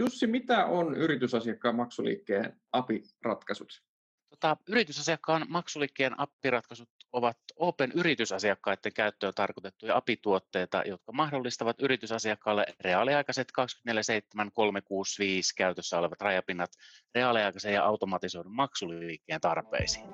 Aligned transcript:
Jussi, 0.00 0.26
mitä 0.26 0.66
on 0.66 0.96
yritysasiakkaan 0.96 1.76
maksuliikkeen 1.76 2.60
API-ratkaisut? 2.72 3.82
Tota, 4.30 4.56
yritysasiakkaan 4.68 5.46
maksuliikkeen 5.48 6.20
appiratkaisut 6.20 6.88
ovat 7.12 7.36
Open 7.56 7.92
yritysasiakkaiden 7.94 8.92
käyttöön 8.92 9.32
tarkoitettuja 9.34 9.96
API-tuotteita, 9.96 10.82
jotka 10.86 11.12
mahdollistavat 11.12 11.80
yritysasiakkaalle 11.82 12.66
reaaliaikaiset 12.80 13.52
24-7 13.60 14.50
365 14.54 15.54
käytössä 15.56 15.98
olevat 15.98 16.20
rajapinnat 16.20 16.70
reaaliaikaisen 17.14 17.74
ja 17.74 17.84
automatisoidun 17.84 18.54
maksuliikkeen 18.54 19.40
tarpeisiin. 19.40 20.06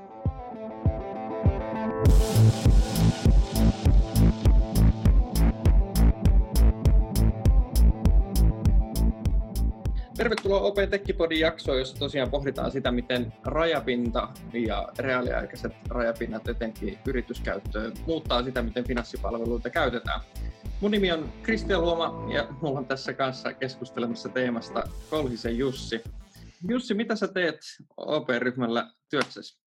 Tervetuloa 10.16 10.60
OP 10.60 10.76
Tekkipodin 10.90 11.40
jaksoon, 11.40 11.78
jossa 11.78 11.96
tosiaan 11.96 12.30
pohditaan 12.30 12.70
sitä, 12.70 12.92
miten 12.92 13.32
rajapinta 13.44 14.28
ja 14.52 14.88
reaaliaikaiset 14.98 15.72
rajapinnat 15.88 16.48
etenkin 16.48 16.98
yrityskäyttöön 17.08 17.92
muuttaa 18.06 18.42
sitä, 18.42 18.62
miten 18.62 18.84
finanssipalveluita 18.84 19.70
käytetään. 19.70 20.20
Mun 20.80 20.90
nimi 20.90 21.12
on 21.12 21.32
Kristian 21.42 21.80
Luoma 21.80 22.32
ja 22.32 22.48
mulla 22.60 22.78
on 22.78 22.86
tässä 22.86 23.12
kanssa 23.12 23.52
keskustelemassa 23.52 24.28
teemasta 24.28 24.84
Kolhisen 25.10 25.58
Jussi. 25.58 26.02
Jussi, 26.68 26.94
mitä 26.94 27.16
sä 27.16 27.28
teet 27.28 27.60
OP-ryhmällä 27.96 28.90
työksessä? 29.10 29.65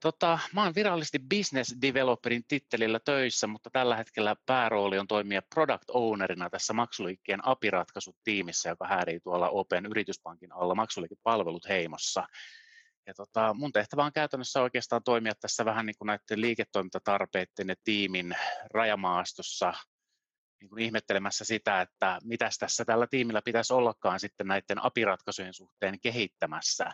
Tota, 0.00 0.38
mä 0.54 0.64
oon 0.64 0.74
virallisesti 0.74 1.18
business 1.18 1.74
developerin 1.82 2.44
tittelillä 2.48 3.00
töissä, 3.04 3.46
mutta 3.46 3.70
tällä 3.70 3.96
hetkellä 3.96 4.36
päärooli 4.46 4.98
on 4.98 5.06
toimia 5.06 5.42
product 5.54 5.90
ownerina 5.90 6.50
tässä 6.50 6.72
maksuliikkeen 6.72 7.46
API-ratkaisutiimissä, 7.46 8.68
joka 8.68 8.86
häärii 8.86 9.20
tuolla 9.20 9.48
Open 9.48 9.86
Yrityspankin 9.86 10.52
alla 10.52 10.74
maksuliikepalvelut 10.74 11.68
heimossa. 11.68 12.26
Ja 13.06 13.14
tota, 13.14 13.54
mun 13.54 13.72
tehtävä 13.72 14.04
on 14.04 14.12
käytännössä 14.12 14.62
oikeastaan 14.62 15.02
toimia 15.04 15.32
tässä 15.40 15.64
vähän 15.64 15.86
niin 15.86 15.96
kuin 15.98 16.06
näiden 16.06 16.40
liiketoimintatarpeiden 16.40 17.68
ja 17.68 17.74
tiimin 17.84 18.36
rajamaastossa 18.74 19.72
niin 20.60 20.68
kuin 20.68 20.82
ihmettelemässä 20.82 21.44
sitä, 21.44 21.80
että 21.80 22.18
mitä 22.24 22.50
tässä 22.60 22.84
tällä 22.84 23.06
tiimillä 23.06 23.42
pitäisi 23.44 23.72
ollakaan 23.72 24.20
sitten 24.20 24.46
näiden 24.46 24.84
API-ratkaisujen 24.84 25.54
suhteen 25.54 26.00
kehittämässä. 26.00 26.90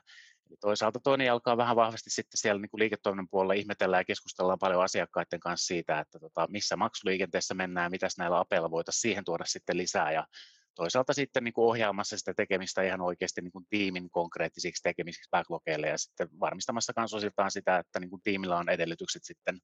Eli 0.53 0.59
toisaalta 0.61 1.01
toinen 1.01 1.33
alkaa 1.33 1.57
vähän 1.57 1.77
vahvasti 1.77 2.11
sitten 2.11 2.39
siellä 2.39 2.61
niin 2.61 2.71
kuin 2.71 2.79
liiketoiminnan 2.79 3.29
puolella 3.31 3.53
ihmetellään 3.53 4.01
ja 4.01 4.05
keskustellaan 4.05 4.59
paljon 4.59 4.85
asiakkaiden 4.85 5.41
kanssa 5.41 5.67
siitä, 5.67 6.01
että 6.01 6.19
tota, 6.19 6.47
missä 6.51 6.77
maksuliikenteessä 6.77 7.55
mennään, 7.55 7.91
mitä 7.91 8.09
näillä 8.19 8.39
apeilla 8.39 8.71
voitaisiin 8.71 9.01
siihen 9.01 9.25
tuoda 9.25 9.45
sitten 9.47 9.77
lisää 9.77 10.13
ja 10.13 10.27
toisaalta 10.75 11.13
sitten 11.13 11.45
niin 11.45 11.55
kuin 11.55 11.67
ohjaamassa 11.67 12.19
sitä 12.19 12.35
tekemistä 12.35 12.83
ihan 12.83 13.01
oikeasti 13.01 13.41
niin 13.41 13.53
kuin 13.53 13.67
tiimin 13.71 14.11
konkreettisiksi 14.11 14.83
tekemisiksi 14.83 15.31
backlogeille 15.31 15.89
ja 15.89 15.99
sitten 15.99 16.29
varmistamassa 16.41 16.93
myös 16.97 17.15
osiltaan 17.15 17.51
sitä, 17.51 17.79
että 17.79 18.01
niin 18.01 18.11
kuin 18.11 18.23
tiimillä 18.23 18.57
on 18.57 18.69
edellytykset 18.69 19.25
sitten 19.25 19.59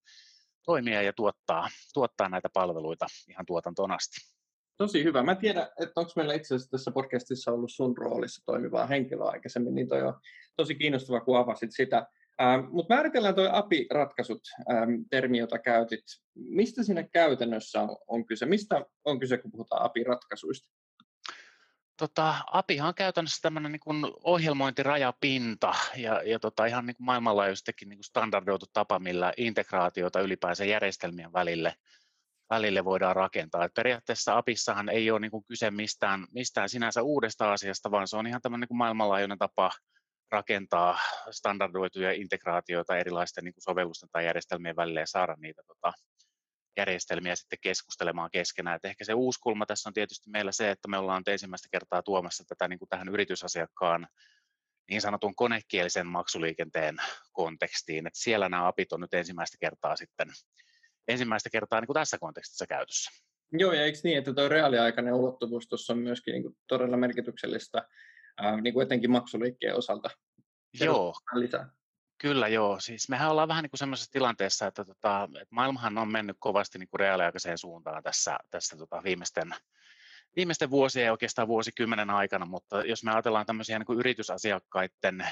toimia 0.64 1.02
ja 1.02 1.12
tuottaa, 1.12 1.68
tuottaa 1.94 2.28
näitä 2.28 2.48
palveluita 2.52 3.06
ihan 3.28 3.46
tuotantoon 3.46 3.90
asti. 3.90 4.37
Tosi 4.78 5.04
hyvä. 5.04 5.22
Mä 5.22 5.34
tiedän, 5.34 5.68
että 5.80 6.00
onko 6.00 6.12
meillä 6.16 6.34
itse 6.34 6.54
asiassa 6.54 6.70
tässä 6.70 6.90
podcastissa 6.90 7.52
ollut 7.52 7.72
sun 7.72 7.96
roolissa 7.96 8.42
toimivaa 8.46 8.86
henkilöä 8.86 9.28
aikaisemmin, 9.28 9.74
niin 9.74 9.88
toi 9.88 10.02
on 10.02 10.20
tosi 10.56 10.74
kiinnostava, 10.74 11.20
kun 11.20 11.38
avasit 11.38 11.70
sitä. 11.72 12.06
Ähm, 12.42 12.64
Mutta 12.70 12.94
määritellään 12.94 13.34
tuo 13.34 13.48
API-ratkaisut, 13.52 14.40
ähm, 14.72 14.90
termi, 15.10 15.38
jota 15.38 15.58
käytit. 15.58 16.04
Mistä 16.34 16.82
siinä 16.82 17.02
käytännössä 17.02 17.82
on, 17.82 17.96
on 18.06 18.26
kyse? 18.26 18.46
Mistä 18.46 18.84
on 19.04 19.18
kyse, 19.18 19.38
kun 19.38 19.50
puhutaan 19.50 19.82
API-ratkaisuista? 19.82 20.70
Tota, 21.96 22.34
API 22.52 22.80
on 22.80 22.94
käytännössä 22.94 23.38
tämmöinen 23.42 23.72
niin 23.72 24.12
ohjelmointirajapinta 24.24 25.74
ja, 25.96 26.22
ja 26.22 26.38
tota, 26.38 26.66
ihan 26.66 26.86
niin 26.86 26.96
kuin 26.96 27.04
maailmanlaajuisestikin 27.04 27.88
niin 27.88 28.04
standardoitu 28.04 28.66
tapa, 28.72 28.98
millä 28.98 29.32
integraatiota 29.36 30.20
ylipäänsä 30.20 30.64
järjestelmien 30.64 31.32
välille– 31.32 31.74
välille 32.50 32.84
voidaan 32.84 33.16
rakentaa. 33.16 33.64
Et 33.64 33.74
periaatteessa 33.74 34.36
APIssahan 34.36 34.88
ei 34.88 35.10
ole 35.10 35.20
niin 35.20 35.30
kuin 35.30 35.44
kyse 35.44 35.70
mistään, 35.70 36.26
mistään 36.34 36.68
sinänsä 36.68 37.02
uudesta 37.02 37.52
asiasta, 37.52 37.90
vaan 37.90 38.08
se 38.08 38.16
on 38.16 38.26
ihan 38.26 38.42
tämmöinen 38.42 38.66
niin 38.70 38.78
maailmanlaajuinen 38.78 39.38
tapa 39.38 39.70
rakentaa 40.30 40.98
standardoituja 41.30 42.12
integraatioita 42.12 42.96
erilaisten 42.96 43.44
niin 43.44 43.54
kuin 43.54 43.62
sovellusten 43.62 44.08
tai 44.12 44.24
järjestelmien 44.24 44.76
välille 44.76 45.00
ja 45.00 45.06
saada 45.06 45.36
niitä 45.38 45.62
tota, 45.66 45.92
järjestelmiä 46.76 47.36
sitten 47.36 47.58
keskustelemaan 47.62 48.30
keskenään. 48.30 48.76
Et 48.76 48.84
ehkä 48.84 49.04
se 49.04 49.14
uusi 49.14 49.40
kulma 49.42 49.66
tässä 49.66 49.88
on 49.88 49.92
tietysti 49.92 50.30
meillä 50.30 50.52
se, 50.52 50.70
että 50.70 50.88
me 50.88 50.98
ollaan 50.98 51.22
ensimmäistä 51.26 51.68
kertaa 51.72 52.02
tuomassa 52.02 52.44
tätä 52.48 52.68
niin 52.68 52.78
kuin 52.78 52.88
tähän 52.88 53.08
yritysasiakkaan 53.08 54.08
niin 54.90 55.00
sanotun 55.00 55.34
konekielisen 55.36 56.06
maksuliikenteen 56.06 56.96
kontekstiin, 57.32 58.06
että 58.06 58.20
siellä 58.20 58.48
nämä 58.48 58.66
apit 58.66 58.92
on 58.92 59.00
nyt 59.00 59.14
ensimmäistä 59.14 59.56
kertaa 59.60 59.96
sitten 59.96 60.28
ensimmäistä 61.08 61.50
kertaa 61.50 61.80
niin 61.80 61.86
kuin 61.86 61.94
tässä 61.94 62.18
kontekstissa 62.18 62.66
käytössä. 62.66 63.10
Joo, 63.52 63.72
ja 63.72 63.84
eikö 63.84 63.98
niin, 64.04 64.18
että 64.18 64.34
tuo 64.34 64.48
reaaliaikainen 64.48 65.14
ulottuvuus 65.14 65.68
tuossa 65.68 65.92
on 65.92 65.98
myöskin 65.98 66.32
niin 66.32 66.42
kuin 66.42 66.56
todella 66.66 66.96
merkityksellistä, 66.96 67.88
ää, 68.36 68.60
niin 68.60 68.74
kuin 68.74 68.86
etenkin 68.86 69.10
maksuliikkeen 69.10 69.76
osalta? 69.76 70.10
Joo, 70.80 71.14
lisää. 71.34 71.70
Kyllä 72.20 72.48
joo. 72.48 72.80
Siis 72.80 73.08
mehän 73.08 73.30
ollaan 73.30 73.48
vähän 73.48 73.62
niin 73.62 73.70
kuin 73.70 73.78
sellaisessa 73.78 74.12
tilanteessa, 74.12 74.66
että, 74.66 74.84
tota, 74.84 75.24
että 75.24 75.54
maailmahan 75.54 75.98
on 75.98 76.12
mennyt 76.12 76.36
kovasti 76.40 76.78
niin 76.78 76.88
kuin 76.88 77.00
reaaliaikaiseen 77.00 77.58
suuntaan 77.58 78.02
tässä, 78.02 78.38
tässä 78.50 78.76
tota 78.76 79.02
viimeisten, 79.04 79.54
viimeisten 80.36 80.70
vuosien 80.70 81.04
ja 81.04 81.12
oikeastaan 81.12 81.48
vuosikymmenen 81.48 82.10
aikana, 82.10 82.46
mutta 82.46 82.84
jos 82.84 83.04
me 83.04 83.12
ajatellaan 83.12 83.46
tämmöisiä 83.46 83.78
niin 83.78 83.86
kuin 83.86 83.98
yritysasiakkaiden 83.98 85.26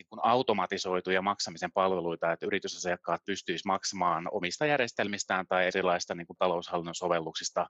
niin 0.00 0.08
kuin 0.08 0.20
automatisoituja 0.22 1.22
maksamisen 1.22 1.72
palveluita, 1.72 2.32
että 2.32 2.46
yritysasiakkaat 2.46 3.20
pystyisivät 3.26 3.66
maksamaan 3.66 4.28
omista 4.30 4.66
järjestelmistä 4.66 5.44
tai 5.48 5.66
erilaista 5.66 6.14
niin 6.14 6.26
kuin 6.26 6.36
taloushallinnon 6.36 6.94
sovelluksista 6.94 7.66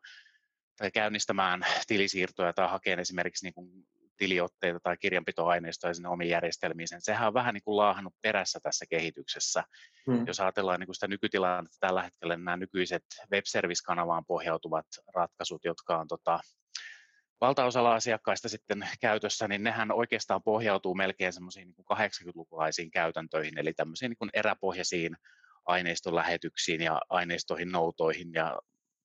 tai 0.77 0.91
käynnistämään 0.91 1.61
tilisiirtoja 1.87 2.53
tai 2.53 2.69
hakemaan 2.69 3.01
esimerkiksi 3.01 3.47
niin 3.47 3.55
kuin 3.55 3.69
tiliotteita 4.17 4.81
tai 4.83 4.97
kirjanpitoaineistoja 4.97 5.95
sinne 5.95 6.09
omiin 6.09 6.31
järjestelmiin. 6.31 6.89
Sehän 6.99 7.29
on 7.29 7.35
vähän 7.35 7.55
niin 7.55 7.63
kuin 7.65 7.77
laahannut 7.77 8.15
perässä 8.23 8.59
tässä 8.63 8.85
kehityksessä. 8.91 9.65
Hmm. 10.11 10.27
Jos 10.27 10.41
ajatellaan 10.41 10.81
niin 10.81 10.87
kuin 10.87 10.95
sitä 10.95 11.09
nykytilannetta 11.09 11.77
tällä 11.81 12.03
hetkellä, 12.03 12.37
niin 12.37 12.45
nämä 12.45 12.57
nykyiset 12.57 13.05
web 13.33 13.45
service-kanavaan 13.47 14.25
pohjautuvat 14.25 14.87
ratkaisut, 15.15 15.65
jotka 15.65 15.99
on 15.99 16.09
tota, 16.09 16.41
valtaosalla 17.41 17.95
asiakkaista 17.95 18.49
sitten 18.49 18.89
käytössä, 19.01 19.49
niin 19.49 19.63
nehän 19.63 19.93
oikeastaan 19.93 20.43
pohjautuu 20.43 20.95
melkein 20.95 21.33
semmoisiin 21.33 21.69
niin 21.69 21.87
80-lukulaisiin 21.93 22.91
käytäntöihin, 22.91 23.59
eli 23.59 23.73
tämmöisiin 23.73 24.17
niin 24.21 24.31
eräpohjaisiin 24.35 25.17
aineiston 25.67 26.15
lähetyksiin 26.15 26.81
ja 26.81 27.01
aineistoihin 27.09 27.73
noutoihin 27.73 28.33
ja, 28.35 28.59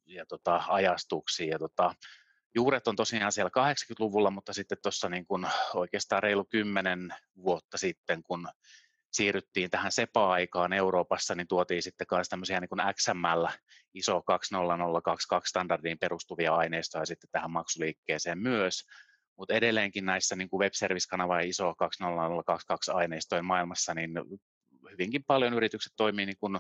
ja 0.06 0.26
tota, 0.26 0.64
ajastuksiin. 0.68 1.50
Ja 1.50 1.60
tota, 1.60 1.96
juuret 2.56 2.88
on 2.88 2.96
tosiaan 2.96 3.32
siellä 3.32 3.52
80-luvulla, 3.58 4.32
mutta 4.32 4.54
sitten 4.54 4.78
tuossa 4.82 5.10
niin 5.10 5.26
kuin 5.26 5.48
oikeastaan 5.74 6.24
reilu 6.24 6.46
kymmenen 6.46 7.14
vuotta 7.44 7.78
sitten, 7.78 8.24
kun 8.24 8.48
siirryttiin 9.16 9.70
tähän 9.70 9.92
SEPA-aikaan 9.92 10.74
Euroopassa, 10.74 11.36
niin 11.36 11.48
tuotiin 11.48 11.84
sitten 11.84 12.08
myös 12.12 12.30
tämmöisiä 12.30 12.60
niin 12.60 12.94
XML, 12.96 13.46
ISO 13.94 14.22
20022 14.22 15.50
standardiin 15.50 16.00
perustuvia 16.00 16.56
aineistoja 16.56 17.06
sitten 17.06 17.30
tähän 17.32 17.52
maksuliikkeeseen 17.52 18.38
myös, 18.38 18.86
mutta 19.38 19.54
edelleenkin 19.54 20.06
näissä 20.06 20.36
niin 20.36 20.50
kuin 20.50 20.60
web 20.60 20.74
service-kanava 20.74 21.42
ja 21.42 21.48
ISO 21.48 21.76
20022 21.76 22.92
aineistojen 22.92 23.46
maailmassa, 23.46 23.94
niin 23.94 24.12
hyvinkin 24.92 25.24
paljon 25.24 25.54
yritykset 25.54 25.94
toimii 25.96 26.26
niin 26.26 26.40
kuin 26.40 26.60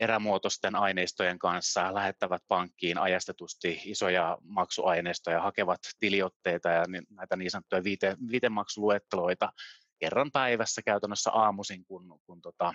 erämuotoisten 0.00 0.74
aineistojen 0.74 1.38
kanssa, 1.38 1.94
lähettävät 1.94 2.42
pankkiin 2.48 2.98
ajastetusti 2.98 3.80
isoja 3.84 4.38
maksuaineistoja, 4.42 5.42
hakevat 5.42 5.80
tiliotteita 6.00 6.68
ja 6.68 6.84
näitä 7.10 7.36
niin 7.36 7.50
sanottuja 7.50 7.84
viite, 7.84 8.16
viitemaksuluetteloita, 8.30 9.52
kerran 10.00 10.30
päivässä 10.32 10.82
käytännössä 10.82 11.30
aamuisin, 11.30 11.84
kun, 11.84 12.20
kun, 12.26 12.40
tota, 12.40 12.72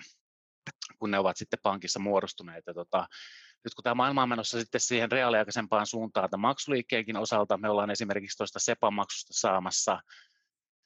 kun 0.98 1.10
ne 1.10 1.18
ovat 1.18 1.36
sitten 1.36 1.58
pankissa 1.62 1.98
muodostuneet. 1.98 2.64
Ja 2.66 2.74
tota, 2.74 3.06
nyt 3.64 3.74
kun 3.74 3.82
tämä 3.82 3.94
maailma 3.94 4.22
on 4.22 4.28
menossa 4.28 4.60
sitten 4.60 4.80
siihen 4.80 5.12
reaaliaikaisempaan 5.12 5.86
suuntaan 5.86 6.30
tämän 6.30 6.40
maksuliikkeenkin 6.40 7.16
osalta, 7.16 7.56
me 7.56 7.70
ollaan 7.70 7.90
esimerkiksi 7.90 8.36
tuosta 8.36 8.58
SEPA-maksusta 8.58 9.32
saamassa 9.32 10.00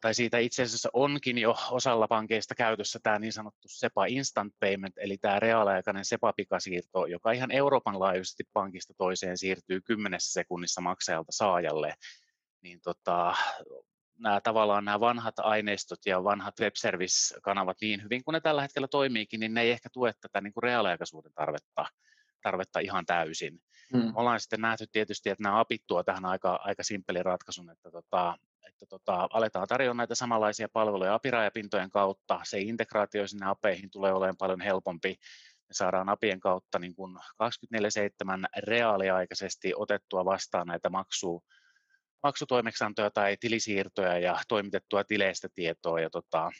tai 0.00 0.14
siitä 0.14 0.38
itse 0.38 0.62
asiassa 0.62 0.88
onkin 0.92 1.38
jo 1.38 1.56
osalla 1.70 2.08
pankeista 2.08 2.54
käytössä 2.54 2.98
tämä 3.02 3.18
niin 3.18 3.32
sanottu 3.32 3.68
SEPA 3.68 4.06
Instant 4.06 4.54
Payment, 4.60 4.94
eli 4.98 5.18
tämä 5.18 5.40
reaaliaikainen 5.40 6.04
SEPA-pikasiirto, 6.04 7.06
joka 7.06 7.32
ihan 7.32 7.50
Euroopan 7.50 8.00
laajuisesti 8.00 8.44
pankista 8.52 8.94
toiseen 8.98 9.38
siirtyy 9.38 9.80
kymmenessä 9.80 10.32
sekunnissa 10.32 10.80
maksajalta 10.80 11.32
saajalle, 11.32 11.94
niin 12.62 12.80
tota, 12.80 13.34
nämä 14.20 14.40
tavallaan 14.40 14.84
nämä 14.84 15.00
vanhat 15.00 15.34
aineistot 15.38 16.06
ja 16.06 16.24
vanhat 16.24 16.54
web 16.60 16.74
service-kanavat 16.76 17.76
niin 17.80 18.02
hyvin 18.02 18.24
kuin 18.24 18.32
ne 18.32 18.40
tällä 18.40 18.62
hetkellä 18.62 18.88
toimiikin, 18.88 19.40
niin 19.40 19.54
ne 19.54 19.60
ei 19.60 19.70
ehkä 19.70 19.88
tue 19.92 20.12
tätä 20.20 20.40
niin 20.40 20.52
kuin 20.52 20.62
reaaliaikaisuuden 20.62 21.32
tarvetta, 21.34 21.86
tarvetta 22.42 22.80
ihan 22.80 23.06
täysin. 23.06 23.60
Hmm. 23.96 24.12
ollaan 24.14 24.40
sitten 24.40 24.60
nähty 24.60 24.86
tietysti, 24.92 25.30
että 25.30 25.42
nämä 25.42 25.60
apit 25.60 25.82
tuo 25.86 26.02
tähän 26.02 26.24
aika, 26.24 26.60
aika 26.64 26.82
simppelin 26.82 27.24
ratkaisun, 27.24 27.70
että, 27.70 27.90
tota, 27.90 28.36
että 28.68 28.86
tota, 28.86 29.28
aletaan 29.32 29.68
tarjota 29.68 29.94
näitä 29.94 30.14
samanlaisia 30.14 30.68
palveluja 30.72 31.14
apirajapintojen 31.14 31.90
kautta. 31.90 32.40
Se 32.42 32.60
integraatio 32.60 33.26
sinne 33.26 33.46
apeihin 33.46 33.90
tulee 33.90 34.12
olemaan 34.12 34.36
paljon 34.38 34.60
helpompi. 34.60 35.16
Me 35.68 35.72
saadaan 35.74 36.08
apien 36.08 36.40
kautta 36.40 36.78
niin 36.78 36.94
kuin 36.94 37.16
24-7 37.16 37.18
reaaliaikaisesti 38.58 39.72
otettua 39.76 40.24
vastaan 40.24 40.66
näitä 40.66 40.90
maksua, 40.90 41.40
maksutoimeksantoja 42.22 43.10
tai 43.10 43.36
tilisiirtoja 43.40 44.18
ja 44.18 44.38
toimitettua 44.48 45.04
tileistä 45.04 45.48
tietoa. 45.54 46.00
Ja 46.00 46.10
tota, 46.10 46.50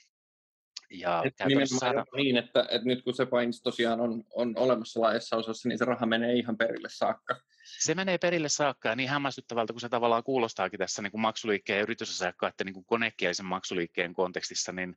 ja 0.91 1.23
saada... 1.65 2.05
niin, 2.17 2.37
että, 2.37 2.67
että 2.71 2.89
nyt 2.89 3.03
kun 3.05 3.15
se 3.15 3.27
pains 3.27 3.63
tosiaan 3.63 4.01
on, 4.01 4.25
on 4.35 4.55
olemassa 4.57 5.01
laajassa 5.01 5.37
osassa, 5.37 5.69
niin 5.69 5.79
se 5.79 5.85
raha 5.85 6.07
menee 6.07 6.33
ihan 6.33 6.57
perille 6.57 6.89
saakka. 6.91 7.41
Se 7.81 7.95
menee 7.95 8.19
perille 8.19 8.49
saakka 8.49 8.89
ja 8.89 8.97
niin 8.97 9.09
hämmästyttävältä 9.09 9.73
kuin 9.73 9.81
se 9.81 9.89
tavallaan 9.89 10.25
kuulostaakin 10.25 10.79
tässä 10.79 11.03
niin 11.03 11.11
kuin 11.11 11.21
maksuliikkeen 11.21 11.77
ja 11.77 11.83
yritysasiakkaiden 11.83 12.65
niin 12.65 12.75
kuin 12.75 12.87
konekielisen 12.87 13.47
maksuliikkeen 13.47 14.15
kontekstissa, 14.15 14.73
niin, 14.73 14.97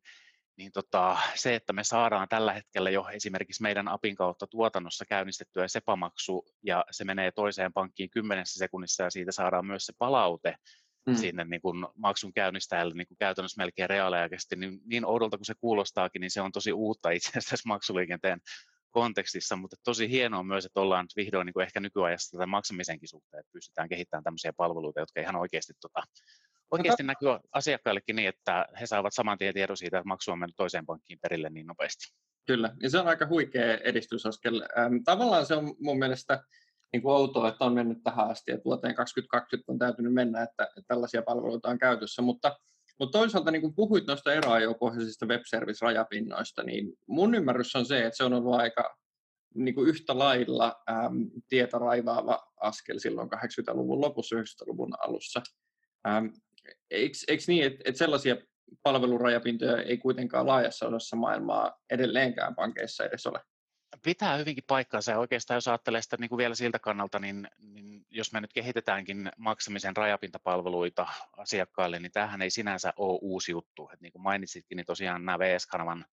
niin 0.57 0.71
tota, 0.71 1.17
se, 1.35 1.55
että 1.55 1.73
me 1.73 1.83
saadaan 1.83 2.27
tällä 2.29 2.53
hetkellä 2.53 2.89
jo 2.89 3.07
esimerkiksi 3.13 3.61
meidän 3.61 3.87
APin 3.87 4.15
kautta 4.15 4.47
tuotannossa 4.47 5.05
käynnistettyä 5.05 5.67
SEPA-maksu 5.67 6.45
ja 6.63 6.85
se 6.91 7.03
menee 7.03 7.31
toiseen 7.31 7.73
pankkiin 7.73 8.09
kymmenessä 8.09 8.59
sekunnissa 8.59 9.03
ja 9.03 9.09
siitä 9.09 9.31
saadaan 9.31 9.65
myös 9.65 9.85
se 9.85 9.93
palaute, 9.97 10.55
mm. 11.05 11.15
sinne 11.15 11.43
niin 11.43 11.61
kuin 11.61 11.87
maksun 11.95 12.33
käynnistäjälle 12.33 12.93
niin 12.93 13.07
kuin 13.07 13.17
käytännössä 13.17 13.61
melkein 13.61 13.89
reaaliaikaisesti, 13.89 14.55
niin, 14.55 14.79
niin 14.85 15.05
oudolta 15.05 15.37
kuin 15.37 15.45
se 15.45 15.53
kuulostaakin, 15.59 16.19
niin 16.19 16.31
se 16.31 16.41
on 16.41 16.51
tosi 16.51 16.73
uutta 16.73 17.09
itse 17.09 17.29
asiassa 17.37 17.67
maksuliikenteen 17.67 18.39
kontekstissa, 18.89 19.55
mutta 19.55 19.75
tosi 19.83 20.09
hienoa 20.09 20.43
myös, 20.43 20.65
että 20.65 20.79
ollaan 20.79 21.05
nyt 21.05 21.15
vihdoin 21.15 21.45
niin 21.45 21.53
kuin 21.53 21.63
ehkä 21.63 21.79
nykyajassa 21.79 22.37
tätä 22.37 22.47
maksamisenkin 22.47 23.09
suhteen, 23.09 23.39
että 23.39 23.51
pystytään 23.51 23.89
kehittämään 23.89 24.23
tämmöisiä 24.23 24.53
palveluita, 24.53 24.99
jotka 24.99 25.21
ihan 25.21 25.35
oikeasti, 25.35 25.73
tota, 25.81 26.03
oikeasti 26.71 27.03
näkyy 27.03 27.29
asiakkaillekin 27.51 28.15
niin, 28.15 28.29
että 28.29 28.65
he 28.79 28.85
saavat 28.85 29.13
saman 29.13 29.37
tien 29.37 29.53
tiedon 29.53 29.77
siitä, 29.77 29.97
että 29.97 30.07
maksu 30.07 30.31
on 30.31 30.39
mennyt 30.39 30.55
toiseen 30.57 30.85
pankkiin 30.85 31.19
perille 31.21 31.49
niin 31.49 31.67
nopeasti. 31.67 32.13
Kyllä, 32.45 32.75
ja 32.81 32.89
se 32.89 32.99
on 32.99 33.07
aika 33.07 33.27
huikea 33.27 33.77
edistysaskel. 33.77 34.61
Tavallaan 35.05 35.45
se 35.45 35.55
on 35.55 35.75
mun 35.79 35.99
mielestä 35.99 36.43
niin 36.93 37.01
kuin 37.01 37.13
outoa, 37.13 37.49
että 37.49 37.65
on 37.65 37.73
mennyt 37.73 38.03
tähän 38.03 38.29
asti, 38.29 38.51
että 38.51 38.65
vuoteen 38.65 38.95
2020 38.95 39.71
on 39.71 39.79
täytynyt 39.79 40.13
mennä, 40.13 40.43
että, 40.43 40.63
että 40.63 40.87
tällaisia 40.87 41.21
palveluita 41.21 41.69
on 41.69 41.77
käytössä, 41.77 42.21
mutta, 42.21 42.57
mutta 42.99 43.19
toisaalta 43.19 43.51
niin 43.51 43.61
kuin 43.61 43.75
puhuit 43.75 44.07
noista 44.07 44.33
eroajopohjaisista 44.33 45.25
web 45.25 45.41
service-rajapinnoista, 45.45 46.63
niin 46.63 46.93
mun 47.07 47.35
ymmärrys 47.35 47.75
on 47.75 47.85
se, 47.85 48.05
että 48.05 48.17
se 48.17 48.23
on 48.23 48.33
ollut 48.33 48.53
aika 48.53 48.97
niin 49.55 49.75
kuin 49.75 49.89
yhtä 49.89 50.17
lailla 50.17 50.75
äm, 50.89 51.29
tietä 51.49 51.77
raivaava 51.77 52.51
askel 52.61 52.99
silloin 52.99 53.29
80-luvun 53.33 54.01
lopussa, 54.01 54.35
90-luvun 54.35 54.93
alussa. 54.99 55.41
Ähm, 56.07 56.25
eikö, 56.93 57.17
eikö 57.27 57.43
niin, 57.47 57.63
että, 57.63 57.79
että 57.85 57.99
sellaisia 57.99 58.37
palvelurajapintoja 58.83 59.81
ei 59.81 59.97
kuitenkaan 59.97 60.47
laajassa 60.47 60.87
osassa 60.87 61.15
maailmaa 61.15 61.81
edelleenkään 61.89 62.55
pankeissa 62.55 63.05
edes 63.05 63.27
ole? 63.27 63.39
pitää 64.03 64.37
hyvinkin 64.37 64.63
paikkaansa 64.67 65.11
ja 65.11 65.19
oikeastaan 65.19 65.55
jos 65.55 65.67
ajattelee 65.67 66.01
sitä 66.01 66.17
niin 66.19 66.29
kuin 66.29 66.37
vielä 66.37 66.55
siltä 66.55 66.79
kannalta, 66.79 67.19
niin, 67.19 67.47
niin 67.73 68.05
jos 68.09 68.33
me 68.33 68.41
nyt 68.41 68.53
kehitetäänkin 68.53 69.31
maksamisen 69.37 69.97
rajapintapalveluita 69.97 71.07
asiakkaille, 71.37 71.99
niin 71.99 72.11
tämähän 72.11 72.41
ei 72.41 72.49
sinänsä 72.49 72.93
ole 72.97 73.19
uusi 73.21 73.51
juttu. 73.51 73.89
Et 73.93 74.01
niin 74.01 74.11
kuin 74.11 74.21
mainitsitkin, 74.21 74.75
niin 74.75 74.85
tosiaan 74.85 75.25
nämä 75.25 75.39
VS-kanavan 75.39 76.05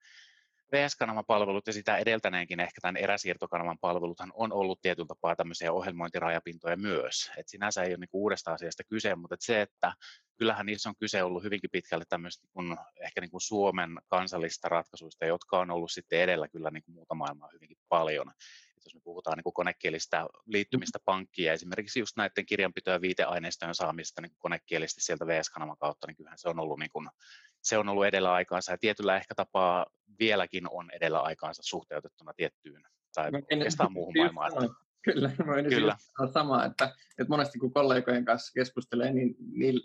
VS-kanavan 0.72 1.24
palvelut 1.26 1.66
ja 1.66 1.72
sitä 1.72 1.96
edeltäneenkin 1.96 2.60
ehkä 2.60 2.80
tämän 2.80 2.96
eräsiirtokanavan 2.96 3.78
palveluthan 3.80 4.32
on 4.34 4.52
ollut 4.52 4.80
tietyllä 4.82 5.06
tapaa 5.06 5.36
tämmöisiä 5.36 5.72
ohjelmointirajapintoja 5.72 6.76
myös. 6.76 7.30
Et 7.36 7.48
sinänsä 7.48 7.82
ei 7.82 7.90
ole 7.90 7.96
niin 7.96 8.08
uudesta 8.12 8.52
asiasta 8.52 8.84
kyse, 8.84 9.14
mutta 9.14 9.34
et 9.34 9.40
se, 9.40 9.60
että 9.60 9.92
kyllähän 10.36 10.66
niissä 10.66 10.88
on 10.88 10.96
kyse 11.00 11.22
ollut 11.22 11.42
hyvinkin 11.42 11.70
pitkälle 11.72 12.04
tämmöistä 12.08 12.46
niin 12.58 12.76
ehkä 13.00 13.20
niin 13.20 13.30
kuin 13.30 13.40
Suomen 13.40 13.90
kansallista 14.08 14.68
ratkaisuista, 14.68 15.24
jotka 15.24 15.58
on 15.58 15.70
ollut 15.70 15.90
sitten 15.90 16.20
edellä 16.20 16.48
kyllä 16.48 16.70
niin 16.70 16.82
kuin 16.82 16.94
muuta 16.94 17.14
maailmaa 17.14 17.50
hyvinkin 17.52 17.78
paljon. 17.88 18.32
Et 18.80 18.84
jos 18.84 18.94
me 18.94 19.00
puhutaan 19.04 19.36
niin 19.36 19.44
kuin 19.44 19.54
konekielistä 19.54 20.26
liittymistä 20.46 20.98
pankkiin 21.04 21.46
ja 21.46 21.52
esimerkiksi 21.52 22.00
just 22.00 22.16
näiden 22.16 22.46
kirjanpito- 22.46 22.90
ja 22.90 23.00
viiteaineistojen 23.00 23.74
saamista 23.74 24.22
niin 24.22 24.32
konekielisesti 24.38 25.00
sieltä 25.00 25.26
VS-kanavan 25.26 25.76
kautta, 25.76 26.06
niin 26.06 26.16
kyllähän 26.16 26.38
se 26.38 26.48
on 26.48 26.60
ollut, 26.60 26.78
niin 26.78 26.90
kuin, 26.92 27.08
se 27.62 27.78
on 27.78 27.88
ollut 27.88 28.06
edellä 28.06 28.32
aikaansa 28.32 28.72
ja 28.72 28.78
tietyllä 28.78 29.16
ehkä 29.16 29.34
tapaa 29.34 29.86
vieläkin 30.18 30.70
on 30.70 30.90
edellä 30.90 31.20
aikaansa 31.20 31.62
suhteutettuna 31.62 32.32
tiettyyn 32.36 32.82
tai 33.14 33.30
oikeastaan 33.52 33.92
muuhun 33.92 34.14
maailmaan. 34.32 34.76
Kyllä, 35.04 35.28
mä 35.28 35.62
Kyllä. 35.68 35.96
sanoa 36.16 36.32
sama, 36.32 36.64
että, 36.64 36.84
että 37.18 37.28
monesti 37.28 37.58
kun 37.58 37.72
kollegojen 37.72 38.24
kanssa 38.24 38.52
keskustelee, 38.52 39.12
niin 39.12 39.36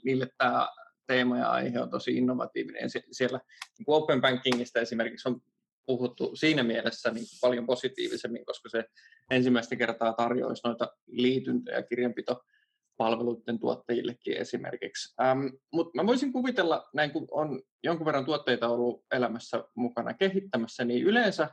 niille 0.04 0.28
tämä 0.38 0.68
teema 1.08 1.38
ja 1.38 1.52
aihe 1.52 1.80
on 1.80 1.90
tosi 1.90 2.18
innovatiivinen. 2.18 2.90
Siellä 3.12 3.40
niin 3.78 3.86
kuin 3.86 3.96
Open 3.96 4.22
Bankingista 4.22 4.80
esimerkiksi 4.80 5.30
on 5.30 5.42
puhuttu 5.86 6.36
siinä 6.36 6.64
mielessä 6.64 7.12
niin 7.12 7.26
paljon 7.42 7.66
positiivisemmin, 7.66 8.46
koska 8.46 8.70
se 8.70 8.86
ensimmäistä 9.32 9.76
kertaa 9.76 10.14
tarjoaisi 10.14 10.62
noita 10.68 10.88
liityntöjä 11.08 11.84
kirjanpitopalveluiden 11.84 13.60
tuottajillekin 13.60 14.38
esimerkiksi. 14.38 15.14
Ähm, 15.22 15.46
Mutta 15.74 15.92
mä 15.96 16.08
voisin 16.08 16.34
kuvitella, 16.34 16.90
näin 16.94 17.12
kun 17.12 17.28
on 17.32 17.62
jonkun 17.84 18.06
verran 18.06 18.26
tuotteita 18.26 18.68
ollut 18.70 19.06
elämässä 19.12 19.64
mukana 19.76 20.14
kehittämässä, 20.14 20.86
niin 20.86 21.06
yleensä 21.06 21.50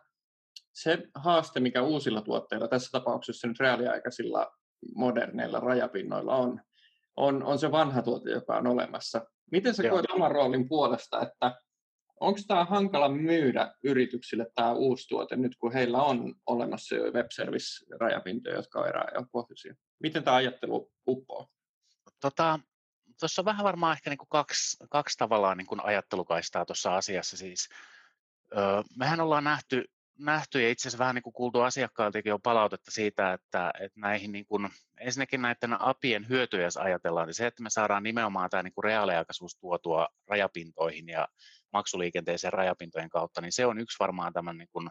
se 0.73 0.99
haaste, 1.15 1.61
mikä 1.61 1.83
uusilla 1.83 2.23
tuotteilla, 2.23 2.69
tässä 2.69 2.91
tapauksessa 2.93 3.49
nyt 3.49 3.61
reaaliaikaisilla 3.61 4.53
moderneilla 4.95 5.61
rajapinnoilla 5.61 6.37
on, 6.37 6.61
on, 7.17 7.43
on 7.43 7.59
se 7.59 7.71
vanha 7.71 8.03
tuote, 8.03 8.31
joka 8.31 8.57
on 8.57 8.67
olemassa. 8.67 9.27
Miten 9.51 9.75
sä 9.75 9.83
koet 9.91 10.11
oman 10.11 10.31
roolin 10.31 10.69
puolesta, 10.69 11.21
että 11.23 11.55
onko 12.23 12.41
tämä 12.49 12.65
hankala 12.65 13.09
myydä 13.09 13.75
yrityksille 13.85 14.47
tämä 14.55 14.73
uusi 14.73 15.09
tuote 15.09 15.37
nyt, 15.37 15.57
kun 15.57 15.73
heillä 15.73 16.03
on 16.03 16.35
olemassa 16.47 16.95
jo 16.95 17.13
web 17.13 17.27
service-rajapintoja, 17.31 18.57
jotka 18.57 18.81
on 18.81 18.89
eräajopohjaisia? 18.89 19.75
Miten 20.03 20.25
tämä 20.25 20.37
ajattelu 20.37 20.93
uppoo? 21.07 21.49
Tota, 22.21 22.59
tuossa 23.21 23.43
on 23.43 23.47
vähän 23.47 23.65
varmaan 23.65 23.93
ehkä 23.93 24.11
niin 24.11 24.19
kaksi, 24.29 24.77
kaksi 24.91 25.19
tavallaan 25.19 25.59
niin 25.59 25.67
ajattelukaistaa 25.83 26.65
tuossa 26.65 26.97
asiassa. 26.97 27.37
Siis, 27.37 27.69
öö, 28.57 28.83
mehän 28.97 29.21
ollaan 29.21 29.45
nähty 29.45 29.85
nähty 30.19 30.63
ja 30.63 30.71
itse 30.71 30.89
asiassa 30.89 30.99
vähän 30.99 31.15
niin 31.15 31.33
kuultu 31.33 31.61
asiakkailtakin 31.61 32.35
on 32.35 32.43
palautetta 32.43 32.91
siitä, 32.91 33.33
että, 33.33 33.71
että 33.81 34.01
näihin 34.01 34.33
niin 34.33 34.47
kuin, 34.47 34.69
ensinnäkin 35.01 35.43
näiden 35.43 35.81
apien 35.81 36.29
hyötyjä, 36.29 36.63
jos 36.63 36.77
ajatellaan, 36.77 37.27
niin 37.27 37.35
se, 37.35 37.47
että 37.47 37.63
me 37.63 37.71
saadaan 37.71 38.03
nimenomaan 38.03 38.51
tämä 38.51 38.63
niin 38.63 38.75
kuin 38.75 38.85
reaaliaikaisuus 38.85 39.57
tuotua 39.57 40.09
rajapintoihin 40.29 41.09
ja 41.09 41.29
maksuliikenteeseen 41.73 42.53
rajapintojen 42.53 43.11
kautta, 43.11 43.41
niin 43.41 43.53
se 43.53 43.67
on 43.67 43.79
yksi 43.79 43.97
varmaan 44.01 44.33
tämän 44.33 44.59
niin 44.59 44.69
kuin 44.73 44.91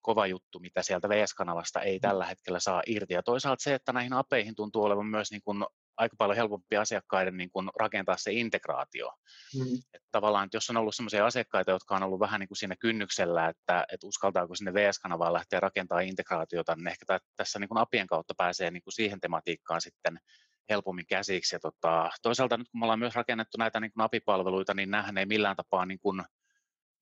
kova 0.00 0.26
juttu, 0.26 0.60
mitä 0.60 0.82
sieltä 0.82 1.08
VS-kanavasta 1.08 1.80
ei 1.80 2.00
tällä 2.00 2.26
hetkellä 2.26 2.60
saa 2.60 2.82
irti. 2.86 3.14
Ja 3.14 3.22
toisaalta 3.22 3.62
se, 3.62 3.74
että 3.74 3.92
näihin 3.92 4.12
apeihin 4.12 4.54
tuntuu 4.54 4.84
olevan 4.84 5.06
myös 5.06 5.30
niin 5.30 5.42
kuin 5.44 5.64
aika 5.96 6.16
paljon 6.18 6.36
helpompi 6.36 6.76
asiakkaiden 6.76 7.36
niin 7.36 7.50
kuin 7.50 7.70
rakentaa 7.78 8.16
se 8.16 8.32
integraatio. 8.32 9.12
Mm. 9.54 9.74
Että 9.94 10.08
tavallaan, 10.12 10.44
että 10.44 10.56
jos 10.56 10.70
on 10.70 10.76
ollut 10.76 10.94
sellaisia 10.94 11.26
asiakkaita, 11.26 11.70
jotka 11.70 11.96
on 11.96 12.02
ollut 12.02 12.20
vähän 12.20 12.40
niin 12.40 12.48
kuin 12.48 12.58
siinä 12.58 12.76
kynnyksellä, 12.80 13.48
että, 13.48 13.84
että 13.92 14.06
uskaltaako 14.06 14.54
sinne 14.54 14.74
VS-kanavaan 14.74 15.32
lähteä 15.32 15.60
rakentamaan 15.60 16.04
integraatiota, 16.04 16.76
niin 16.76 16.88
ehkä 16.88 17.18
tässä 17.36 17.58
niin 17.58 17.68
kuin 17.68 17.78
apien 17.78 18.06
kautta 18.06 18.34
pääsee 18.36 18.70
niin 18.70 18.82
kuin 18.82 18.94
siihen 18.94 19.20
tematiikkaan 19.20 19.80
sitten 19.80 20.18
helpommin 20.68 21.06
käsiksi. 21.06 21.54
Ja 21.54 21.60
tota, 21.60 22.10
toisaalta 22.22 22.56
nyt 22.56 22.68
kun 22.68 22.80
me 22.80 22.84
ollaan 22.84 22.98
myös 22.98 23.14
rakennettu 23.14 23.58
näitä 23.58 23.80
niin 23.80 23.92
kuin 23.92 24.04
apipalveluita, 24.04 24.74
niin 24.74 24.90
nämähän 24.90 25.18
ei 25.18 25.26
millään 25.26 25.56
tapaa 25.56 25.86
niin 25.86 25.98
kuin 25.98 26.22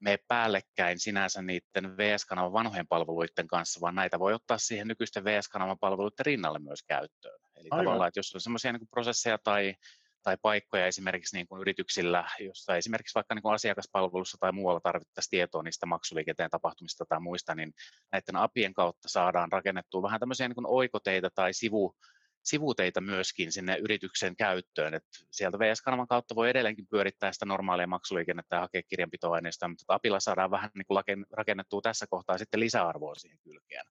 mene 0.01 0.19
päällekkäin 0.29 0.99
sinänsä 0.99 1.43
niiden 1.43 1.97
VS-kanavan 1.97 2.53
vanhojen 2.53 2.89
palveluiden 2.89 3.47
kanssa, 3.47 3.81
vaan 3.81 3.95
näitä 3.95 4.19
voi 4.19 4.35
ottaa 4.35 4.59
siihen 4.59 4.89
nykyisten 4.89 5.25
VS-kanavan 5.25 5.79
palveluiden 5.81 6.27
rinnalle 6.27 6.59
myös 6.59 6.83
käyttöön. 6.83 7.41
Eli 7.57 7.69
Aivan. 7.71 7.85
tavallaan, 7.85 8.09
että 8.09 8.19
jos 8.19 8.35
on 8.35 8.41
sellaisia 8.41 8.73
niin 8.73 8.89
prosesseja 8.91 9.39
tai, 9.45 9.75
tai 10.23 10.37
paikkoja 10.43 10.87
esimerkiksi 10.87 11.37
niin 11.37 11.47
kuin 11.47 11.61
yrityksillä, 11.61 12.25
jossa 12.41 12.77
esimerkiksi 12.77 13.15
vaikka 13.15 13.35
niin 13.35 13.43
kuin 13.43 13.55
asiakaspalvelussa 13.55 14.39
tai 14.41 14.53
muualla 14.53 14.81
tarvittaisiin 14.81 15.31
tietoa 15.31 15.63
niistä 15.63 15.87
maksuliikenteen 15.87 16.51
tapahtumista 16.51 17.05
tai 17.09 17.21
muista, 17.21 17.55
niin 17.55 17.73
näiden 18.13 18.37
apien 18.37 18.75
kautta 18.75 19.09
saadaan 19.09 19.53
rakennettua 19.53 20.03
vähän 20.03 20.21
tämmöisiä 20.21 20.49
niin 20.49 20.55
kuin 20.55 20.67
oikoteita 20.69 21.31
tai 21.35 21.53
sivu, 21.53 21.95
sivuteita 22.47 23.01
myöskin 23.01 23.53
sinne 23.53 23.77
yrityksen 23.77 24.37
käyttöön. 24.37 24.95
Et 24.95 25.05
sieltä 25.31 25.59
VS-kanavan 25.59 26.07
kautta 26.07 26.35
voi 26.35 26.51
edelleenkin 26.51 26.87
pyörittää 26.87 27.33
sitä 27.33 27.47
normaalia 27.47 27.87
maksuliikennettä 27.87 28.57
ja 28.57 28.61
hakea 28.61 28.83
kirjanpitoaineista, 28.83 29.69
mutta 29.69 29.85
apilla 29.89 30.21
saadaan 30.21 30.51
vähän 30.51 30.71
niin 30.75 30.87
kuin 30.87 31.27
rakennettua 31.31 31.81
tässä 31.81 32.07
kohtaa 32.11 32.39
sitten 32.39 32.61
lisäarvoa 32.61 33.15
siihen 33.15 33.39
kylkeen. 33.39 33.85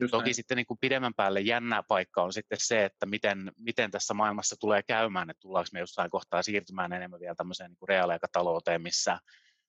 Just 0.00 0.10
Toki 0.10 0.24
näin. 0.24 0.34
sitten 0.34 0.56
niin 0.56 0.66
kuin 0.66 0.78
pidemmän 0.80 1.14
päälle 1.14 1.40
jännä 1.40 1.82
paikka 1.82 2.22
on 2.22 2.32
sitten 2.32 2.58
se, 2.60 2.84
että 2.84 3.06
miten, 3.06 3.52
miten 3.58 3.90
tässä 3.90 4.14
maailmassa 4.14 4.56
tulee 4.60 4.82
käymään, 4.82 5.30
että 5.30 5.40
tullaanko 5.40 5.68
me 5.72 5.80
jossain 5.80 6.10
kohtaa 6.10 6.42
siirtymään 6.42 6.92
enemmän 6.92 7.20
vielä 7.20 7.34
tämmöiseen 7.34 7.70
niin 7.70 7.88
reaaliaikatalouteen, 7.88 8.82
missä 8.82 9.18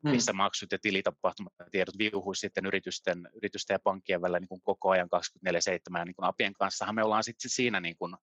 hmm. 0.05 0.15
missä 0.15 0.33
maksut 0.33 0.71
ja 0.71 0.77
tilitapahtumat 0.81 1.53
ja 1.59 1.65
tiedot 1.71 1.97
viuhuisi 1.97 2.39
sitten 2.39 2.65
yritysten, 2.65 3.29
yritysten 3.33 3.75
ja 3.75 3.79
pankkien 3.83 4.21
välillä 4.21 4.39
niin 4.39 4.47
kuin 4.47 4.62
koko 4.63 4.89
ajan 4.89 5.09
24-7. 5.15 5.97
Ja 5.97 6.05
niin 6.05 6.15
kuin 6.15 6.25
Apien 6.25 6.53
kanssahan 6.53 6.95
me 6.95 7.03
ollaan 7.03 7.24
sitten 7.24 7.51
siinä, 7.51 7.79
niin 7.79 7.97
kuin, 7.97 8.15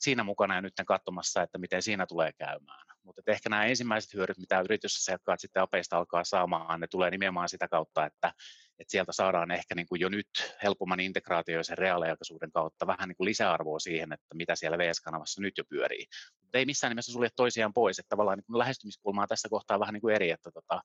siinä 0.00 0.24
mukana 0.24 0.54
ja 0.54 0.60
nyt 0.60 0.72
katsomassa, 0.86 1.42
että 1.42 1.58
miten 1.58 1.82
siinä 1.82 2.06
tulee 2.06 2.32
käymään. 2.32 2.86
mutta 3.02 3.22
ehkä 3.26 3.48
nämä 3.48 3.64
ensimmäiset 3.64 4.14
hyödyt, 4.14 4.38
mitä 4.38 4.60
yritysasiakkaat 4.60 5.40
sitten 5.40 5.62
apeista 5.62 5.96
alkaa 5.96 6.24
saamaan, 6.24 6.80
ne 6.80 6.86
tulee 6.86 7.10
nimenomaan 7.10 7.48
sitä 7.48 7.68
kautta, 7.68 8.06
että, 8.06 8.32
että 8.78 8.90
sieltä 8.90 9.12
saadaan 9.12 9.50
ehkä 9.50 9.74
niin 9.74 9.86
kuin 9.88 10.00
jo 10.00 10.08
nyt 10.08 10.28
helpomman 10.62 11.00
integraatio 11.00 11.56
ja 11.56 11.64
sen 11.64 11.78
reaaliaikaisuuden 11.78 12.52
kautta 12.52 12.86
vähän 12.86 13.08
niin 13.08 13.16
kuin 13.16 13.24
lisäarvoa 13.24 13.78
siihen, 13.78 14.12
että 14.12 14.34
mitä 14.34 14.56
siellä 14.56 14.78
VS-kanavassa 14.78 15.42
nyt 15.42 15.58
jo 15.58 15.64
pyörii. 15.68 16.06
Mutta 16.40 16.58
ei 16.58 16.66
missään 16.66 16.90
nimessä 16.90 17.12
sulje 17.12 17.28
toisiaan 17.36 17.72
pois, 17.72 17.98
että 17.98 18.08
tavallaan 18.08 18.38
niin 18.38 18.58
lähestymiskulma 18.58 19.22
on 19.22 19.28
tässä 19.28 19.48
kohtaa 19.48 19.80
vähän 19.80 19.92
niin 19.92 20.00
kuin 20.00 20.14
eri, 20.14 20.30
että, 20.30 20.50
tota, 20.50 20.80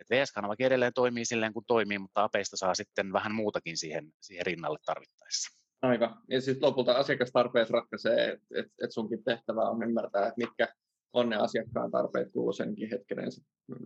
että 0.00 0.14
VS-kanavakin 0.14 0.66
edelleen 0.66 0.92
toimii 0.94 1.24
silleen 1.24 1.52
kuin 1.52 1.64
toimii, 1.66 1.98
mutta 1.98 2.24
apeista 2.24 2.56
saa 2.56 2.74
sitten 2.74 3.12
vähän 3.12 3.34
muutakin 3.34 3.76
siihen, 3.76 4.12
siihen 4.20 4.46
rinnalle 4.46 4.78
tarvittaessa. 4.86 5.56
Aivan. 5.82 6.22
Ja 6.30 6.40
sitten 6.40 6.68
lopulta 6.68 6.92
asiakastarpeet 6.92 7.70
ratkaisee, 7.70 8.28
että 8.28 8.46
et, 8.54 8.66
et 8.82 8.92
sunkin 8.92 9.24
tehtävä 9.24 9.60
on 9.60 9.82
ymmärtää, 9.82 10.26
että 10.26 10.38
mitkä 10.38 10.68
on 11.12 11.28
ne 11.28 11.36
asiakkaan 11.36 11.90
tarpeet 11.90 12.32
kulloisenkin 12.32 12.90
hetken 12.90 13.18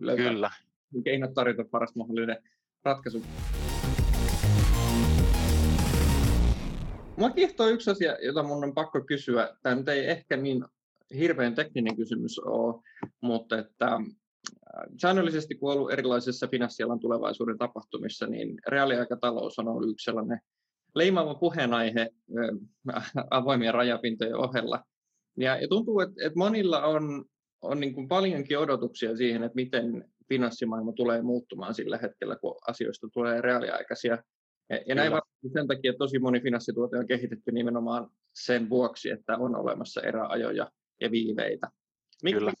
löytää 0.01 0.25
Kyllä. 0.25 0.51
keinot 1.03 1.33
tarjota 1.33 1.63
paras 1.71 1.95
mahdollinen 1.95 2.43
ratkaisu. 2.83 3.23
Mua 7.17 7.29
kiehtoo 7.29 7.67
yksi 7.67 7.91
asia, 7.91 8.17
jota 8.21 8.43
mun 8.43 8.63
on 8.63 8.73
pakko 8.73 9.01
kysyä. 9.01 9.57
Tämä 9.63 9.75
nyt 9.75 9.87
ei 9.87 10.09
ehkä 10.09 10.37
niin 10.37 10.65
hirveän 11.13 11.55
tekninen 11.55 11.95
kysymys 11.95 12.39
ole, 12.39 12.81
mutta 13.21 13.59
että 13.59 13.99
säännöllisesti 15.01 15.55
kun 15.55 15.71
ollut 15.71 15.91
erilaisissa 15.91 16.47
finanssialan 16.47 16.99
tulevaisuuden 16.99 17.57
tapahtumissa, 17.57 18.27
niin 18.27 18.59
reaaliaikatalous 18.67 19.59
on 19.59 19.67
ollut 19.67 19.89
yksi 19.89 20.03
sellainen 20.03 20.39
leimaava 20.95 21.35
puheenaihe 21.35 22.09
avoimien 23.29 23.73
rajapintojen 23.73 24.35
ohella. 24.35 24.83
Ja, 25.37 25.61
ja 25.61 25.67
tuntuu, 25.67 25.99
että, 25.99 26.15
että 26.25 26.39
monilla 26.39 26.85
on, 26.85 27.25
on 27.61 27.79
niin 27.79 27.93
kuin 27.93 28.07
paljonkin 28.07 28.59
odotuksia 28.59 29.17
siihen, 29.17 29.43
että 29.43 29.55
miten 29.55 30.11
finanssimaailma 30.31 30.93
tulee 30.93 31.21
muuttumaan 31.21 31.73
sillä 31.73 31.97
hetkellä, 31.97 32.35
kun 32.35 32.55
asioista 32.67 33.07
tulee 33.13 33.41
reaaliaikaisia. 33.41 34.17
Ja, 34.69 34.79
ja 34.87 34.95
näin 34.95 35.11
varmasti 35.11 35.49
sen 35.53 35.67
takia, 35.67 35.91
että 35.91 35.97
tosi 35.97 36.19
moni 36.19 36.41
finanssituote 36.41 36.97
on 36.97 37.07
kehitetty 37.07 37.51
nimenomaan 37.51 38.07
sen 38.35 38.69
vuoksi, 38.69 39.09
että 39.09 39.37
on 39.37 39.55
olemassa 39.55 40.01
eräajoja 40.01 40.71
ja 41.01 41.11
viiveitä. 41.11 41.67
Mikä 42.23 42.53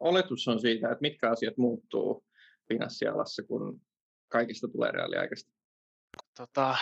oletus 0.00 0.48
on 0.48 0.60
siitä, 0.60 0.88
että 0.88 1.00
mitkä 1.02 1.30
asiat 1.30 1.56
muuttuu 1.56 2.24
finanssialassa, 2.68 3.42
kun 3.42 3.80
kaikista 4.28 4.68
tulee 4.68 4.90
reaaliaikaista? 4.90 5.52
Tota, 6.36 6.76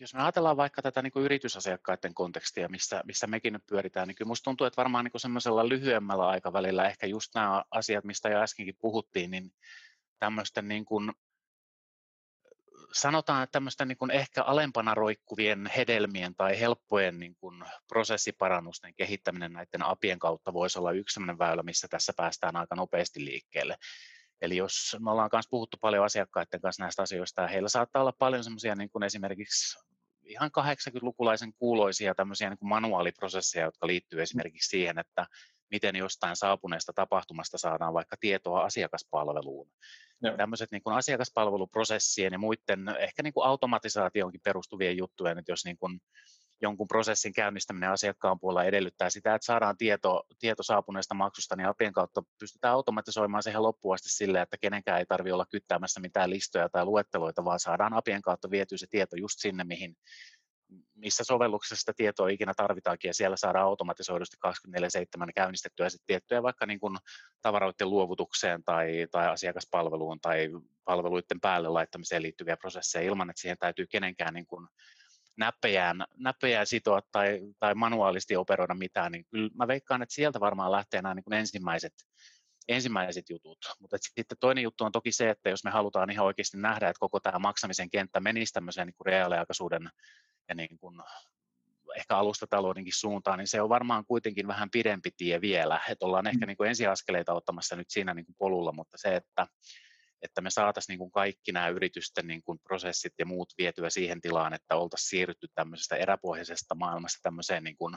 jos 0.00 0.14
me 0.14 0.22
ajatellaan 0.22 0.56
vaikka 0.56 0.82
tätä 0.82 1.02
niin 1.02 1.12
kuin 1.12 1.24
yritysasiakkaiden 1.24 2.14
kontekstia, 2.14 2.68
missä, 2.68 3.02
missä 3.06 3.26
mekin 3.26 3.52
nyt 3.52 3.66
pyöritään, 3.66 4.08
niin 4.08 4.16
kyllä 4.16 4.28
minusta 4.28 4.44
tuntuu, 4.44 4.66
että 4.66 4.76
varmaan 4.76 5.04
niin 5.04 5.12
kuin 5.12 5.20
semmoisella 5.20 5.68
lyhyemmällä 5.68 6.28
aikavälillä 6.28 6.86
ehkä 6.86 7.06
just 7.06 7.34
nämä 7.34 7.64
asiat, 7.70 8.04
mistä 8.04 8.28
jo 8.28 8.40
äskenkin 8.40 8.76
puhuttiin, 8.80 9.30
niin 9.30 9.52
tämmöisten 10.18 10.68
niin 10.68 10.84
kuin, 10.84 11.12
sanotaan, 12.92 13.42
että 13.42 13.52
tämmöisten 13.52 13.88
niin 13.88 13.98
kuin 13.98 14.10
ehkä 14.10 14.42
alempana 14.42 14.94
roikkuvien 14.94 15.70
hedelmien 15.76 16.34
tai 16.34 16.60
helppojen 16.60 17.18
niin 17.18 17.34
kuin 17.34 17.64
prosessiparannusten 17.88 18.94
kehittäminen 18.94 19.52
näiden 19.52 19.86
apien 19.86 20.18
kautta 20.18 20.52
voisi 20.52 20.78
olla 20.78 20.92
yksi 20.92 21.14
sellainen 21.14 21.38
väylä, 21.38 21.62
missä 21.62 21.88
tässä 21.90 22.12
päästään 22.16 22.56
aika 22.56 22.74
nopeasti 22.74 23.24
liikkeelle. 23.24 23.76
Eli 24.42 24.56
jos 24.56 24.96
me 25.00 25.10
ollaan 25.10 25.30
myös 25.32 25.48
puhuttu 25.50 25.76
paljon 25.80 26.04
asiakkaiden 26.04 26.60
kanssa 26.60 26.82
näistä 26.82 27.02
asioista, 27.02 27.42
ja 27.42 27.48
heillä 27.48 27.68
saattaa 27.68 28.02
olla 28.02 28.12
paljon 28.18 28.44
semmoisia 28.44 28.74
niin 28.74 28.90
kuin 28.90 29.02
esimerkiksi 29.02 29.78
ihan 30.24 30.50
80-lukulaisen 30.60 31.52
kuuloisia 31.58 32.14
tämmöisiä 32.14 32.50
niin 32.50 32.58
kuin 32.58 32.68
manuaaliprosesseja, 32.68 33.64
jotka 33.64 33.86
liittyy 33.86 34.22
esimerkiksi 34.22 34.68
siihen, 34.68 34.98
että 34.98 35.26
miten 35.70 35.96
jostain 35.96 36.36
saapuneesta 36.36 36.92
tapahtumasta 36.92 37.58
saadaan 37.58 37.94
vaikka 37.94 38.16
tietoa 38.20 38.64
asiakaspalveluun. 38.64 39.70
Joo. 40.22 40.36
Tämmöiset 40.36 40.70
niin 40.70 40.82
kuin 40.82 40.96
asiakaspalveluprosessien 40.96 42.32
ja 42.32 42.38
muiden 42.38 42.88
ehkä 42.98 43.22
niin 43.22 43.32
kuin 43.32 43.46
automatisaatioonkin 43.46 44.40
perustuvien 44.44 44.96
juttujen, 44.96 45.38
että 45.38 45.52
jos 45.52 45.64
niin 45.64 45.78
kuin 45.78 46.00
jonkun 46.62 46.88
prosessin 46.88 47.32
käynnistäminen 47.32 47.90
asiakkaan 47.90 48.40
puolella 48.40 48.64
edellyttää 48.64 49.10
sitä, 49.10 49.34
että 49.34 49.46
saadaan 49.46 49.76
tieto, 49.76 50.22
tieto 50.38 50.62
saapuneesta 50.62 51.14
maksusta, 51.14 51.56
niin 51.56 51.68
apien 51.68 51.92
kautta 51.92 52.22
pystytään 52.38 52.74
automatisoimaan 52.74 53.42
siihen 53.42 53.62
loppuun 53.62 53.94
asti 53.94 54.08
silleen, 54.08 54.42
että 54.42 54.56
kenenkään 54.60 54.98
ei 54.98 55.06
tarvitse 55.06 55.34
olla 55.34 55.46
kyttäämässä 55.50 56.00
mitään 56.00 56.30
listoja 56.30 56.68
tai 56.68 56.84
luetteloita, 56.84 57.44
vaan 57.44 57.60
saadaan 57.60 57.94
apien 57.94 58.22
kautta 58.22 58.50
vietyä 58.50 58.78
se 58.78 58.86
tieto 58.90 59.16
just 59.16 59.38
sinne, 59.38 59.64
mihin, 59.64 59.96
missä 60.94 61.24
sovelluksessa 61.24 61.80
sitä 61.80 61.92
tietoa 61.96 62.28
ikinä 62.28 62.52
tarvitaankin, 62.56 63.08
ja 63.08 63.14
siellä 63.14 63.36
saadaan 63.36 63.66
automatisoidusti 63.66 64.36
24-7 64.46 65.32
käynnistettyä 65.34 65.88
sitten 65.88 66.06
tiettyjä 66.06 66.42
vaikka 66.42 66.66
niin 66.66 66.80
kuin 66.80 66.96
tavaroiden 67.42 67.90
luovutukseen 67.90 68.64
tai, 68.64 69.06
tai 69.10 69.28
asiakaspalveluun 69.28 70.20
tai 70.20 70.48
palveluiden 70.84 71.40
päälle 71.40 71.68
laittamiseen 71.68 72.22
liittyviä 72.22 72.56
prosesseja 72.56 73.06
ilman, 73.06 73.30
että 73.30 73.40
siihen 73.40 73.58
täytyy 73.58 73.86
kenenkään 73.86 74.34
niin 74.34 74.46
kuin 74.46 74.68
näppejään, 75.36 76.04
näppejään 76.16 76.66
sitoa 76.66 77.00
tai, 77.12 77.40
tai 77.58 77.74
manuaalisti 77.74 78.36
operoida 78.36 78.74
mitään, 78.74 79.12
niin 79.12 79.24
kyllä 79.30 79.50
mä 79.54 79.68
veikkaan, 79.68 80.02
että 80.02 80.14
sieltä 80.14 80.40
varmaan 80.40 80.72
lähtee 80.72 81.02
nämä 81.02 81.14
niin 81.14 81.24
kuin 81.24 81.34
ensimmäiset, 81.34 81.94
ensimmäiset 82.68 83.30
jutut. 83.30 83.58
Mutta 83.80 83.96
sitten 84.00 84.38
toinen 84.40 84.62
juttu 84.62 84.84
on 84.84 84.92
toki 84.92 85.12
se, 85.12 85.30
että 85.30 85.50
jos 85.50 85.64
me 85.64 85.70
halutaan 85.70 86.10
ihan 86.10 86.26
oikeasti 86.26 86.56
nähdä, 86.56 86.88
että 86.88 87.00
koko 87.00 87.20
tämä 87.20 87.38
maksamisen 87.38 87.90
kenttä 87.90 88.20
menisi 88.20 88.52
tämmöiseen 88.52 88.86
niin 88.86 88.96
kuin 88.96 89.06
reaaliaikaisuuden 89.06 89.90
ja 90.48 90.54
niin 90.54 90.78
kuin 90.78 91.02
ehkä 91.96 92.16
alustataloudenkin 92.16 92.92
suuntaan, 92.96 93.38
niin 93.38 93.48
se 93.48 93.62
on 93.62 93.68
varmaan 93.68 94.04
kuitenkin 94.04 94.46
vähän 94.46 94.70
pidempi 94.70 95.10
tie 95.16 95.40
vielä. 95.40 95.80
Että 95.88 96.06
ollaan 96.06 96.26
ehkä 96.26 96.46
mm. 96.46 96.48
niin 96.48 96.56
kuin 96.56 96.68
ensiaskeleita 96.68 97.34
ottamassa 97.34 97.76
nyt 97.76 97.90
siinä 97.90 98.14
niin 98.14 98.26
kuin 98.26 98.36
polulla, 98.38 98.72
mutta 98.72 98.98
se, 98.98 99.16
että 99.16 99.46
että 100.22 100.40
me 100.40 100.50
saataisiin 100.50 100.92
niin 100.92 100.98
kuin 100.98 101.10
kaikki 101.10 101.52
nämä 101.52 101.68
yritysten 101.68 102.26
niin 102.26 102.42
kuin 102.42 102.58
prosessit 102.58 103.12
ja 103.18 103.26
muut 103.26 103.52
vietyä 103.58 103.90
siihen 103.90 104.20
tilaan, 104.20 104.54
että 104.54 104.76
oltaisiin 104.76 105.08
siirrytty 105.08 105.48
tämmöisestä 105.54 105.96
eräpohjaisesta 105.96 106.74
maailmasta 106.74 107.18
tämmöiseen 107.22 107.64
niin 107.64 107.76
kuin 107.76 107.96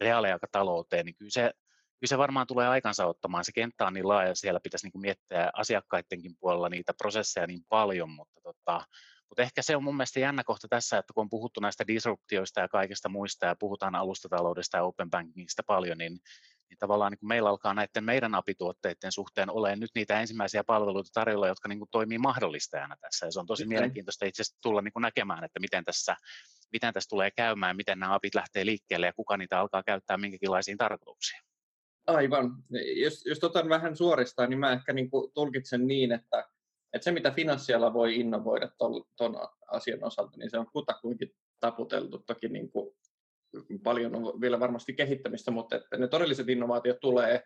reaaliaikatalouteen, 0.00 1.06
niin 1.06 1.16
kyllä 1.16 1.30
se, 1.30 1.50
kyllä 1.70 2.08
se 2.08 2.18
varmaan 2.18 2.46
tulee 2.46 2.68
aikansa 2.68 3.06
ottamaan. 3.06 3.44
Se 3.44 3.52
kenttä 3.52 3.86
on 3.86 3.94
niin 3.94 4.08
laaja, 4.08 4.34
siellä 4.34 4.60
pitäisi 4.62 4.86
niin 4.86 4.92
kuin 4.92 5.02
miettiä 5.02 5.50
asiakkaidenkin 5.52 6.36
puolella 6.40 6.68
niitä 6.68 6.94
prosesseja 6.98 7.46
niin 7.46 7.64
paljon, 7.68 8.10
mutta, 8.10 8.40
tota, 8.42 8.84
mutta 9.28 9.42
ehkä 9.42 9.62
se 9.62 9.76
on 9.76 9.84
mun 9.84 9.96
mielestä 9.96 10.20
jännä 10.20 10.44
kohta 10.44 10.68
tässä, 10.68 10.98
että 10.98 11.12
kun 11.12 11.22
on 11.22 11.30
puhuttu 11.30 11.60
näistä 11.60 11.86
disruptioista 11.86 12.60
ja 12.60 12.68
kaikista 12.68 13.08
muista 13.08 13.46
ja 13.46 13.56
puhutaan 13.56 13.94
alustataloudesta 13.94 14.76
ja 14.76 14.82
open 14.82 15.10
bankingista 15.10 15.62
paljon, 15.66 15.98
niin 15.98 16.18
niin 16.70 16.78
tavallaan 16.78 17.12
niin 17.12 17.18
kuin 17.18 17.28
meillä 17.28 17.48
alkaa 17.48 17.74
näiden 17.74 18.04
meidän 18.04 18.34
apituotteiden 18.34 19.12
suhteen 19.12 19.50
olemaan 19.50 19.80
nyt 19.80 19.90
niitä 19.94 20.20
ensimmäisiä 20.20 20.64
palveluita 20.64 21.10
tarjolla, 21.14 21.48
jotka 21.48 21.68
niin 21.68 21.78
kuin 21.78 21.88
toimii 21.90 22.18
mahdollistajana 22.18 22.96
tässä. 23.00 23.26
Ja 23.26 23.32
se 23.32 23.40
on 23.40 23.46
tosi 23.46 23.62
Kyllä. 23.62 23.74
mielenkiintoista 23.74 24.26
itse 24.26 24.42
asiassa 24.42 24.58
tulla 24.62 24.82
niin 24.82 24.92
kuin 24.92 25.00
näkemään, 25.00 25.44
että 25.44 25.60
miten 25.60 25.84
tässä, 25.84 26.16
miten 26.72 26.94
tässä 26.94 27.08
tulee 27.08 27.30
käymään, 27.30 27.76
miten 27.76 27.98
nämä 27.98 28.14
apit 28.14 28.34
lähtee 28.34 28.66
liikkeelle 28.66 29.06
ja 29.06 29.12
kuka 29.12 29.36
niitä 29.36 29.60
alkaa 29.60 29.82
käyttää 29.82 30.16
minkäkinlaisiin 30.16 30.78
tarkoituksiin. 30.78 31.40
Aivan. 32.06 32.50
Jos, 32.96 33.26
jos 33.26 33.44
otan 33.44 33.68
vähän 33.68 33.96
suoristaa, 33.96 34.46
niin 34.46 34.58
mä 34.58 34.72
ehkä 34.72 34.92
niin 34.92 35.10
kuin 35.10 35.32
tulkitsen 35.32 35.86
niin, 35.86 36.12
että, 36.12 36.48
että 36.92 37.04
se 37.04 37.12
mitä 37.12 37.30
finanssiala 37.30 37.92
voi 37.92 38.16
innovoida 38.16 38.70
tuon 39.16 39.36
asian 39.66 40.04
osalta, 40.04 40.36
niin 40.36 40.50
se 40.50 40.58
on 40.58 40.70
kutakuinkin 40.72 41.34
taputeltu. 41.60 42.18
Toki 42.18 42.48
niin 42.48 42.70
kuin 42.70 42.96
paljon 43.82 44.14
on 44.16 44.40
vielä 44.40 44.60
varmasti 44.60 44.94
kehittämistä, 44.94 45.50
mutta 45.50 45.76
että 45.76 45.96
ne 45.96 46.08
todelliset 46.08 46.48
innovaatiot 46.48 47.00
tulee 47.00 47.42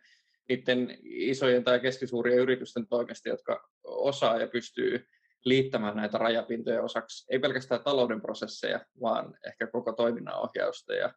niiden 0.49 0.99
isojen 1.04 1.64
tai 1.64 1.80
keskisuurien 1.80 2.38
yritysten 2.38 2.87
toimesta, 2.87 3.28
jotka 3.28 3.68
osaa 3.84 4.38
ja 4.38 4.46
pystyy 4.46 5.06
liittämään 5.44 5.96
näitä 5.96 6.18
rajapintoja 6.18 6.82
osaksi, 6.82 7.26
ei 7.30 7.38
pelkästään 7.38 7.84
talouden 7.84 8.20
prosesseja, 8.20 8.80
vaan 9.00 9.34
ehkä 9.46 9.66
koko 9.66 9.92
toiminnan 9.92 10.40
ohjausta 10.40 10.94
ja, 10.94 11.14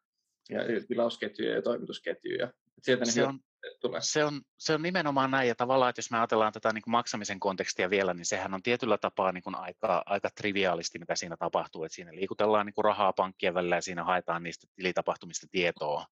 ja 0.49 0.61
tilausketjuja 0.87 1.55
ja 1.55 1.61
toimitusketjuja. 1.61 2.53
Sieltä 2.81 3.05
se 3.05 3.23
on, 3.23 3.39
tulee. 3.81 4.01
Se 4.03 4.25
on, 4.25 4.41
se 4.57 4.73
on 4.73 4.81
nimenomaan 4.81 5.31
näin, 5.31 5.47
ja 5.47 5.55
tavallaan, 5.55 5.89
että 5.89 5.99
jos 5.99 6.11
me 6.11 6.17
ajatellaan 6.17 6.53
tätä 6.53 6.73
niin 6.73 6.81
kuin 6.81 6.91
maksamisen 6.91 7.39
kontekstia 7.39 7.89
vielä, 7.89 8.13
niin 8.13 8.25
sehän 8.25 8.53
on 8.53 8.63
tietyllä 8.63 8.97
tapaa 8.97 9.31
niin 9.31 9.43
kuin 9.43 9.55
aika, 9.55 10.03
aika 10.05 10.29
triviaalisti, 10.35 10.99
mitä 10.99 11.15
siinä 11.15 11.37
tapahtuu, 11.37 11.83
että 11.83 11.95
siinä 11.95 12.11
liikutellaan 12.15 12.65
niin 12.65 12.73
kuin 12.73 12.85
rahaa 12.85 13.13
pankkien 13.13 13.53
välillä 13.53 13.75
ja 13.75 13.81
siinä 13.81 14.03
haetaan 14.03 14.43
niistä 14.43 14.67
tilitapahtumista 14.75 15.47
tietoa. 15.51 16.05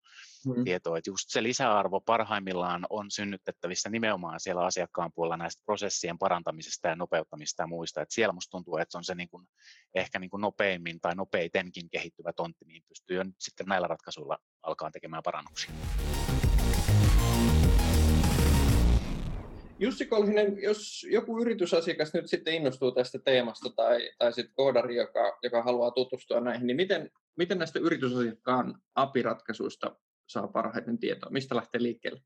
Mm. 0.46 0.64
tietoa. 0.64 0.98
Että 0.98 1.10
just 1.10 1.24
se 1.28 1.42
lisäarvo 1.42 2.00
parhaimmillaan 2.00 2.86
on 2.90 3.10
synnytettävissä 3.10 3.90
nimenomaan 3.90 4.40
siellä 4.40 4.64
asiakkaan 4.64 5.12
puolella 5.14 5.36
näistä 5.36 5.62
prosessien 5.64 6.18
parantamisesta 6.18 6.88
ja 6.88 6.96
nopeuttamista 6.96 7.62
ja 7.62 7.66
muista. 7.66 8.02
Että 8.02 8.14
siellä 8.14 8.32
musta 8.32 8.50
tuntuu, 8.50 8.76
että 8.76 8.92
se 8.92 8.98
on 8.98 9.04
se 9.04 9.14
niin 9.14 9.28
kuin, 9.28 9.46
ehkä 9.94 10.18
niin 10.18 10.30
kuin 10.30 10.40
nopeimmin 10.40 11.00
tai 11.00 11.14
nopeitenkin 11.14 11.90
kehittyvä 11.90 12.32
tontti, 12.32 12.64
mihin 12.64 12.82
pystyy 12.88 13.16
jo 13.16 13.22
nyt 13.22 13.34
sitten 13.38 13.66
näillä 13.66 13.88
ratkaisuilla 13.88 14.38
alkaa 14.62 14.90
tekemään 14.90 15.22
parannuksia. 15.22 15.70
Jussi 19.78 20.06
Kolhinen, 20.06 20.62
jos 20.62 21.06
joku 21.10 21.40
yritysasiakas 21.40 22.14
nyt 22.14 22.26
sitten 22.26 22.54
innostuu 22.54 22.92
tästä 22.92 23.18
teemasta 23.18 23.70
tai, 23.70 24.10
tai 24.18 24.32
sitten 24.32 24.54
koodari, 24.54 24.96
joka, 24.96 25.38
joka 25.42 25.62
haluaa 25.62 25.90
tutustua 25.90 26.40
näihin, 26.40 26.66
niin 26.66 26.76
miten, 26.76 27.10
miten 27.36 27.58
näistä 27.58 27.78
yritysasiakkaan 27.78 28.82
apiratkaisuista 28.94 29.96
saa 30.28 30.48
parhaiten 30.48 30.98
tietoa? 30.98 31.30
Mistä 31.30 31.56
lähtee 31.56 31.82
liikkeelle? 31.82 32.20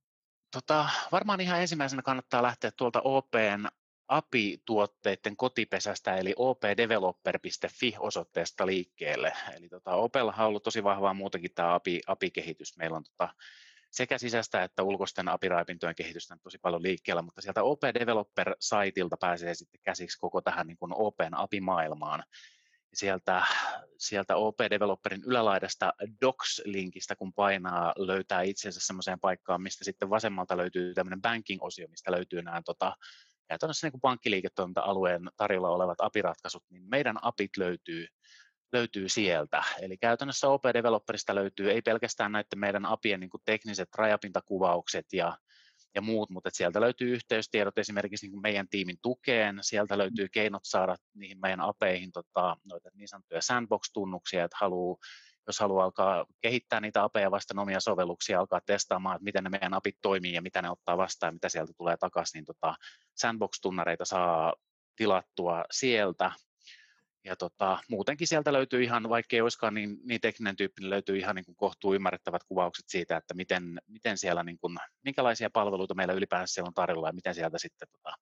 Tota, 0.52 0.88
varmaan 1.12 1.40
ihan 1.40 1.60
ensimmäisenä 1.60 2.02
kannattaa 2.02 2.42
lähteä 2.42 2.70
tuolta 2.76 3.00
OPn 3.04 3.66
API-tuotteiden 4.08 5.36
kotipesästä, 5.36 6.16
eli 6.16 6.34
opdeveloper.fi-osoitteesta 6.36 8.66
liikkeelle. 8.66 9.32
Eli 9.56 9.68
tota, 9.68 9.94
Opella 9.94 10.34
on 10.38 10.46
ollut 10.46 10.62
tosi 10.62 10.84
vahvaa 10.84 11.14
muutakin 11.14 11.50
tämä 11.54 11.74
API, 11.74 12.00
API-kehitys. 12.06 12.76
Meillä 12.76 12.96
on 12.96 13.04
tota, 13.04 13.28
sekä 13.90 14.18
sisäistä 14.18 14.64
että 14.64 14.82
ulkoisten 14.82 15.28
API-raipintojen 15.28 15.94
kehitystä 15.94 16.36
tosi 16.42 16.58
paljon 16.58 16.82
liikkeellä, 16.82 17.22
mutta 17.22 17.40
sieltä 17.40 17.62
OP 17.62 17.82
Developer-saitilta 17.82 19.16
pääsee 19.20 19.54
sitten 19.54 19.80
käsiksi 19.84 20.18
koko 20.18 20.40
tähän 20.40 20.66
niin 20.66 20.78
kuin 20.78 20.92
Open 20.94 21.38
API-maailmaan. 21.38 22.24
Sieltä, 22.94 23.42
sieltä 23.98 24.36
OP 24.36 24.58
Developerin 24.70 25.22
ylälaidasta 25.26 25.92
Docs-linkistä, 26.20 27.16
kun 27.16 27.32
painaa, 27.32 27.94
löytää 27.96 28.42
itsensä 28.42 28.80
semmoiseen 28.82 29.20
paikkaan, 29.20 29.62
mistä 29.62 29.84
sitten 29.84 30.10
vasemmalta 30.10 30.56
löytyy 30.56 30.94
tämmöinen 30.94 31.22
banking-osio, 31.22 31.88
mistä 31.88 32.12
löytyy 32.12 32.42
nämä 32.42 32.62
tota, 32.64 32.96
käytännössä 33.48 33.88
niin 33.88 34.00
pankkiliiketoiminta-alueen 34.00 35.22
tarjolla 35.36 35.68
olevat 35.68 36.00
API-ratkaisut, 36.00 36.64
niin 36.70 36.82
meidän 36.88 37.16
APIt 37.22 37.56
löytyy, 37.56 38.06
löytyy 38.72 39.08
sieltä. 39.08 39.62
Eli 39.80 39.96
käytännössä 39.96 40.48
OP 40.48 40.62
Developerista 40.74 41.34
löytyy 41.34 41.70
ei 41.70 41.82
pelkästään 41.82 42.32
näiden 42.32 42.58
meidän 42.58 42.86
APien 42.86 43.20
niin 43.20 43.30
kuin 43.30 43.42
tekniset 43.44 43.88
rajapintakuvaukset 43.94 45.12
ja, 45.12 45.38
ja 45.94 46.02
muut, 46.02 46.30
mutta 46.30 46.50
sieltä 46.52 46.80
löytyy 46.80 47.14
yhteystiedot 47.14 47.78
esimerkiksi 47.78 48.26
niin 48.26 48.32
kuin 48.32 48.42
meidän 48.42 48.68
tiimin 48.68 48.98
tukeen, 49.02 49.58
sieltä 49.60 49.98
löytyy 49.98 50.28
keinot 50.28 50.64
saada 50.64 50.96
niihin 51.14 51.40
meidän 51.40 51.60
apeihin 51.60 52.12
tota, 52.12 52.56
noita 52.64 52.90
niin 52.94 53.08
sanottuja 53.08 53.42
sandbox-tunnuksia, 53.42 54.44
että 54.44 54.56
haluaa 54.60 54.96
jos 55.46 55.60
haluaa 55.60 55.84
alkaa 55.84 56.26
kehittää 56.40 56.80
niitä 56.80 57.04
apeja 57.04 57.30
vasten 57.30 57.58
omia 57.58 57.80
sovelluksia, 57.80 58.40
alkaa 58.40 58.60
testaamaan, 58.66 59.16
että 59.16 59.24
miten 59.24 59.44
ne 59.44 59.50
meidän 59.50 59.74
apit 59.74 59.96
toimii 60.02 60.32
ja 60.32 60.42
mitä 60.42 60.62
ne 60.62 60.70
ottaa 60.70 60.96
vastaan 60.96 61.28
ja 61.28 61.32
mitä 61.32 61.48
sieltä 61.48 61.72
tulee 61.76 61.96
takaisin, 61.96 62.38
niin 62.38 62.44
tota 62.44 62.74
sandbox-tunnareita 63.14 64.04
saa 64.04 64.54
tilattua 64.96 65.64
sieltä. 65.70 66.32
Ja 67.24 67.36
tota, 67.36 67.78
muutenkin 67.88 68.26
sieltä 68.26 68.52
löytyy 68.52 68.82
ihan, 68.82 69.08
vaikka 69.08 69.36
ei 69.36 69.40
olisikaan 69.40 69.74
niin, 69.74 69.98
niin 70.04 70.20
tekninen 70.20 70.56
tyyppi, 70.56 70.80
niin 70.80 70.90
löytyy 70.90 71.16
ihan 71.16 71.36
niin 71.36 71.44
kuin 71.44 71.56
kohtuu 71.56 71.94
ymmärrettävät 71.94 72.44
kuvaukset 72.44 72.84
siitä, 72.88 73.16
että 73.16 73.34
miten, 73.34 73.80
miten 73.86 74.18
siellä, 74.18 74.42
niin 74.42 74.58
kuin, 74.58 74.78
minkälaisia 75.04 75.50
palveluita 75.52 75.94
meillä 75.94 76.14
ylipäänsä 76.14 76.54
siellä 76.54 76.68
on 76.68 76.74
tarjolla 76.74 77.08
ja 77.08 77.12
miten 77.12 77.34
sieltä 77.34 77.58
sitten 77.58 77.88
tota, 77.92 78.16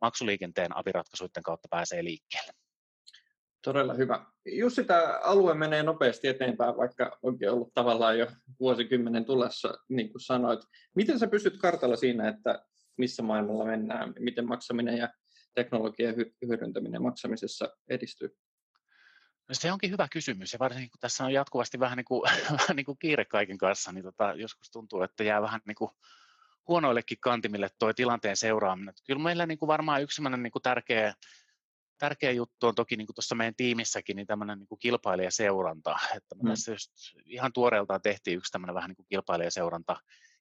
maksuliikenteen 0.00 0.76
apiratkaisuiden 0.76 1.42
kautta 1.42 1.68
pääsee 1.70 2.04
liikkeelle. 2.04 2.52
Todella 3.64 3.94
hyvä. 3.94 4.26
Jussi, 4.46 4.84
tämä 4.84 5.20
alue 5.22 5.54
menee 5.54 5.82
nopeasti 5.82 6.28
eteenpäin, 6.28 6.76
vaikka 6.76 7.18
onkin 7.22 7.50
ollut 7.50 7.74
tavallaan 7.74 8.18
jo 8.18 8.26
vuosikymmenen 8.60 9.24
tulessa, 9.24 9.74
niin 9.88 10.10
kuin 10.12 10.20
sanoit. 10.20 10.60
Miten 10.94 11.18
sä 11.18 11.26
pystyt 11.26 11.58
kartalla 11.58 11.96
siinä, 11.96 12.28
että 12.28 12.64
missä 12.96 13.22
maailmalla 13.22 13.64
mennään, 13.64 14.12
miten 14.18 14.48
maksaminen 14.48 14.98
ja 14.98 15.08
teknologian 15.54 16.14
hyödyntäminen 16.46 17.02
maksamisessa 17.02 17.76
edistyy? 17.88 18.36
No 19.48 19.54
se 19.54 19.72
onkin 19.72 19.90
hyvä 19.90 20.08
kysymys 20.08 20.52
ja 20.52 20.58
varsinkin 20.58 20.90
kun 20.90 21.00
tässä 21.00 21.24
on 21.24 21.32
jatkuvasti 21.32 21.80
vähän 21.80 21.96
niin 21.96 22.04
kuin, 22.04 22.22
vähän 22.60 22.76
niin 22.76 22.86
kuin 22.86 22.98
kiire 22.98 23.24
kaiken 23.24 23.58
kanssa, 23.58 23.92
niin 23.92 24.04
tota, 24.04 24.34
joskus 24.36 24.70
tuntuu, 24.70 25.02
että 25.02 25.24
jää 25.24 25.42
vähän 25.42 25.60
niin 25.66 25.74
kuin 25.74 25.90
huonoillekin 26.68 27.18
kantimille 27.20 27.68
tuo 27.78 27.92
tilanteen 27.92 28.36
seuraaminen. 28.36 28.94
Kyllä 29.06 29.22
meillä 29.22 29.46
niin 29.46 29.58
kuin 29.58 29.66
varmaan 29.66 30.02
yksi 30.02 30.22
niin 30.22 30.52
kuin 30.52 30.62
tärkeä 30.62 31.14
tärkeä 31.98 32.30
juttu 32.30 32.66
on 32.66 32.74
toki 32.74 32.96
niin 32.96 33.06
kuin 33.06 33.14
tuossa 33.14 33.34
meidän 33.34 33.54
tiimissäkin 33.54 34.16
niin 34.16 34.26
tämmöinen 34.26 34.58
niin 34.58 34.68
kuin 34.68 34.78
kilpailijaseuranta. 34.78 35.96
Että 36.16 36.34
me 36.34 36.42
mm. 36.42 36.48
tässä 36.48 36.72
just 36.72 36.92
ihan 37.24 37.52
tuoreeltaan 37.52 38.02
tehtiin 38.02 38.36
yksi 38.36 38.52
tämmöinen 38.52 38.74
vähän 38.74 38.88
niin 38.88 38.96
kuin 38.96 39.06
kilpailijaseuranta 39.08 39.96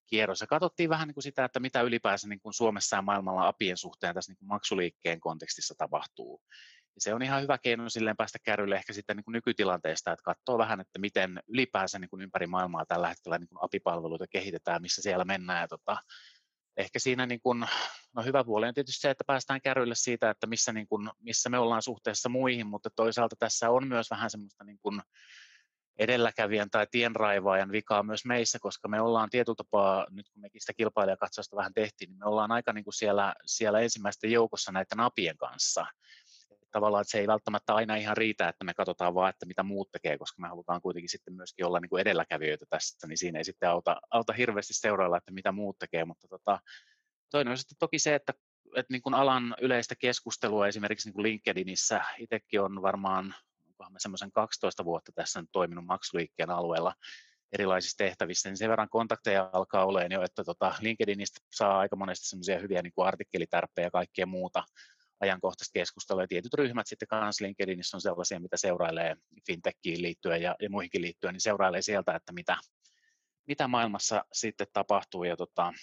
kierros 0.06 0.42
ja 0.42 0.48
katsottiin 0.48 0.90
vähän 0.90 1.08
niin 1.08 1.14
kuin 1.14 1.24
sitä, 1.24 1.46
että 1.46 1.60
mitä 1.60 1.82
ylipäänsä 1.82 2.28
niin 2.28 2.40
kuin 2.40 2.54
Suomessa 2.54 2.96
ja 2.96 3.02
maailmalla 3.02 3.48
apien 3.48 3.78
suhteen 3.78 4.16
tässä 4.16 4.32
niin 4.32 4.38
kuin 4.38 4.48
maksuliikkeen 4.48 5.20
kontekstissa 5.20 5.76
tapahtuu. 5.78 6.42
Ja 6.96 7.02
se 7.02 7.14
on 7.14 7.22
ihan 7.22 7.42
hyvä 7.42 7.58
keino 7.58 7.90
silleen 7.90 8.18
päästä 8.18 8.40
kärrylle 8.44 8.76
ehkä 8.76 8.94
sitten 8.94 9.16
niin 9.16 9.24
kuin 9.24 9.34
nykytilanteesta, 9.34 10.12
että 10.12 10.24
katsoo 10.24 10.58
vähän, 10.58 10.80
että 10.80 11.00
miten 11.00 11.40
ylipäänsä 11.48 12.00
niin 12.00 12.10
kuin 12.10 12.22
ympäri 12.22 12.48
maailmaa 12.48 12.86
tällä 12.86 13.10
hetkellä 13.10 13.38
niin 13.38 13.48
kuin 13.50 13.64
apipalveluita 13.64 14.26
kehitetään, 14.28 14.82
missä 14.82 15.02
siellä 15.02 15.26
mennään. 15.26 15.62
Ja 15.62 15.68
tota, 15.68 15.98
ehkä 16.78 17.00
siinä 17.00 17.26
niin 17.26 17.42
kuin, 17.42 17.66
no 18.16 18.24
hyvä 18.24 18.44
puoli 18.44 18.68
on 18.68 18.74
tietysti 18.74 19.02
se, 19.02 19.10
että 19.10 19.24
päästään 19.28 19.62
kärryille 19.62 19.96
siitä, 19.96 20.30
että 20.30 20.48
missä, 20.48 20.74
niin 20.74 20.88
kuin, 20.88 21.10
missä 21.20 21.50
me 21.50 21.60
ollaan 21.60 21.82
suhteessa 21.82 22.30
muihin, 22.30 22.68
mutta 22.68 22.90
toisaalta 22.96 23.36
tässä 23.40 23.70
on 23.70 23.88
myös 23.88 24.10
vähän 24.10 24.30
semmoista 24.30 24.64
niin 24.64 24.80
kuin 24.82 25.02
edelläkävijän 26.00 26.70
tai 26.70 26.88
tienraivaajan 26.92 27.72
vikaa 27.72 28.04
myös 28.04 28.26
meissä, 28.26 28.60
koska 28.62 28.88
me 28.88 29.02
ollaan 29.02 29.30
tietyllä 29.30 29.56
tapaa, 29.56 30.08
nyt 30.10 30.30
kun 30.30 30.42
mekin 30.42 30.62
sitä 30.62 30.74
kilpailijakatsausta 30.74 31.56
vähän 31.56 31.74
tehtiin, 31.74 32.10
niin 32.10 32.20
me 32.20 32.26
ollaan 32.26 32.52
aika 32.52 32.74
niin 32.74 32.84
kuin 32.84 32.94
siellä, 32.94 33.34
siellä 33.46 33.80
ensimmäisten 33.80 34.32
joukossa 34.32 34.72
näiden 34.72 34.98
napien 34.98 35.38
kanssa. 35.38 35.86
Tavallaan, 36.72 37.02
että 37.02 37.12
se 37.12 37.20
ei 37.20 37.28
välttämättä 37.28 37.76
aina 37.76 37.96
ihan 37.96 38.18
riitä, 38.18 38.50
että 38.50 38.64
me 38.64 38.74
katsotaan 38.74 39.16
vaan, 39.16 39.30
että 39.30 39.46
mitä 39.46 39.64
muut 39.64 39.92
tekee, 39.92 40.18
koska 40.18 40.42
me 40.42 40.48
halutaan 40.48 40.82
kuitenkin 40.82 41.10
sitten 41.10 41.34
myöskin 41.34 41.66
olla 41.66 41.80
niin 41.80 41.90
kuin 41.90 42.02
edelläkävijöitä 42.02 42.66
tässä, 42.70 43.08
niin 43.08 43.18
siinä 43.18 43.40
ei 43.40 43.44
sitten 43.44 43.70
auta, 43.70 44.02
auta 44.12 44.34
hirveästi 44.34 44.74
seurailla, 44.74 45.18
että 45.18 45.32
mitä 45.32 45.52
muut 45.52 45.80
tekee, 45.80 46.06
mutta 46.06 46.28
tota, 46.28 46.60
toinen 47.32 47.52
on 47.52 47.58
sitten 47.58 47.78
toki 47.80 48.00
se, 48.00 48.16
että, 48.16 48.34
että 48.76 48.94
niin 48.94 49.02
kuin 49.02 49.14
alan 49.14 49.56
yleistä 49.62 49.96
keskustelua 49.96 50.68
esimerkiksi 50.68 51.08
niin 51.08 51.14
kuin 51.14 51.24
LinkedInissä, 51.24 52.02
itsekin 52.18 52.62
on 52.62 52.82
varmaan 52.82 53.36
onkohan 53.84 54.00
semmoisen 54.00 54.32
12 54.32 54.86
vuotta 54.86 55.12
tässä 55.16 55.42
nyt 55.42 55.50
toiminut 55.52 55.86
maksuliikkeen 55.86 56.50
alueella 56.50 56.94
erilaisissa 57.52 57.98
tehtävissä, 57.98 58.50
niin 58.50 58.58
sen 58.58 58.70
verran 58.70 58.90
kontakteja 58.90 59.50
alkaa 59.54 59.86
olemaan 59.86 60.12
jo, 60.12 60.22
että 60.22 60.44
tota 60.44 60.76
LinkedInistä 60.82 61.40
saa 61.54 61.80
aika 61.80 61.96
monesti 61.96 62.28
semmoisia 62.28 62.60
hyviä 62.60 62.82
niin 62.82 62.94
kuin 62.96 63.08
artikkelitärppejä 63.08 63.88
ja 63.88 63.92
kaikkea 63.92 64.26
muuta, 64.26 64.64
ajankohtaista 65.20 65.74
keskustelua. 65.74 66.24
Ja 66.24 66.28
tietyt 66.28 66.54
ryhmät 66.54 66.88
sitten 66.88 67.08
kanssa 67.08 67.46
LinkedInissä 67.46 67.98
on 67.98 68.02
sellaisia, 68.02 68.40
mitä 68.40 68.58
seurailee 68.58 69.16
fintechiin 69.48 70.02
liittyen 70.02 70.42
ja, 70.42 70.56
ja 70.62 70.70
muihinkin 70.70 71.02
liittyen, 71.02 71.34
niin 71.34 71.42
seurailee 71.42 71.82
sieltä, 71.82 72.16
että 72.16 72.34
mitä, 72.34 72.58
mitä 73.48 73.68
maailmassa 73.68 74.26
sitten 74.34 74.68
tapahtuu. 74.74 75.24
Ja 75.24 75.38
tota, 75.38 75.74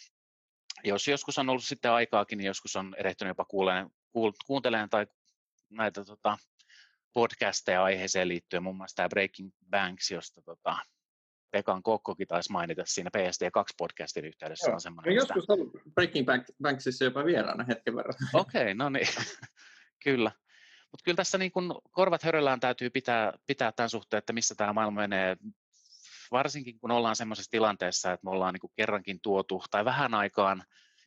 jos 0.85 1.09
joskus 1.09 1.39
on 1.39 1.49
ollut 1.49 1.65
sitten 1.65 1.91
aikaakin, 1.91 2.39
niin 2.39 2.47
joskus 2.47 2.77
on 2.77 2.95
erehtynyt 2.99 3.31
jopa 3.31 3.45
kuuleen, 3.45 3.91
kuul, 4.13 4.33
kuuntelemaan 4.47 4.91
tai 4.91 5.07
näitä 5.71 6.05
tota, 6.05 6.39
podcasteja 7.13 7.85
aiheeseen 7.85 8.29
liittyen, 8.29 8.63
muun 8.63 8.77
muassa 8.77 8.97
tämä 8.97 9.09
Breaking 9.09 9.51
Banks, 9.71 10.11
josta 10.11 10.43
tota, 10.43 10.77
Pekan 11.51 11.83
Kokkokin 11.83 12.29
taisi 12.29 12.53
mainita 12.53 12.83
siinä 12.87 13.11
PSD2-podcastin 13.17 14.27
yhteydessä. 14.27 14.69
Joo. 14.69 14.75
On 14.75 14.81
semmoinen, 14.81 15.15
joskus 15.15 15.43
sitä... 15.43 15.53
ollut 15.53 15.73
Breaking 15.95 16.27
Banksissa 16.63 17.05
jopa 17.05 17.25
vieraana 17.25 17.65
hetken 17.65 17.97
verran. 17.97 18.15
Okei, 18.35 18.63
okay, 18.63 18.75
no 18.75 18.89
niin, 18.89 19.07
kyllä. 20.05 20.33
Mutta 20.91 21.05
kyllä 21.05 21.17
tässä 21.17 21.39
niin 21.39 21.53
kun 21.53 21.81
korvat 21.91 22.23
höröllään 22.23 22.61
täytyy 22.61 22.91
pitää, 22.91 23.33
pitää 23.47 23.73
tämän 23.73 23.91
suhteen, 23.91 24.19
että 24.19 24.33
missä 24.33 24.55
tämä 24.55 24.73
maailma 24.73 25.01
menee. 25.01 25.37
Varsinkin 26.33 26.79
kun 26.81 26.91
ollaan 26.91 27.17
semmoisessa 27.17 27.51
tilanteessa, 27.51 28.13
että 28.13 28.25
me 28.25 28.31
ollaan 28.31 28.55
niin 28.55 28.73
kerrankin 28.77 29.21
tuotu, 29.23 29.63
tai 29.71 29.85
vähän 29.85 30.15
aikaan, 30.15 30.63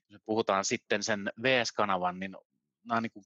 jos 0.10 0.22
puhutaan 0.26 0.66
sitten 0.66 1.04
sen 1.04 1.32
VS-kanavan, 1.44 2.20
niin 2.20 2.36
nämä 2.88 2.98
on 2.98 3.04
niin 3.04 3.26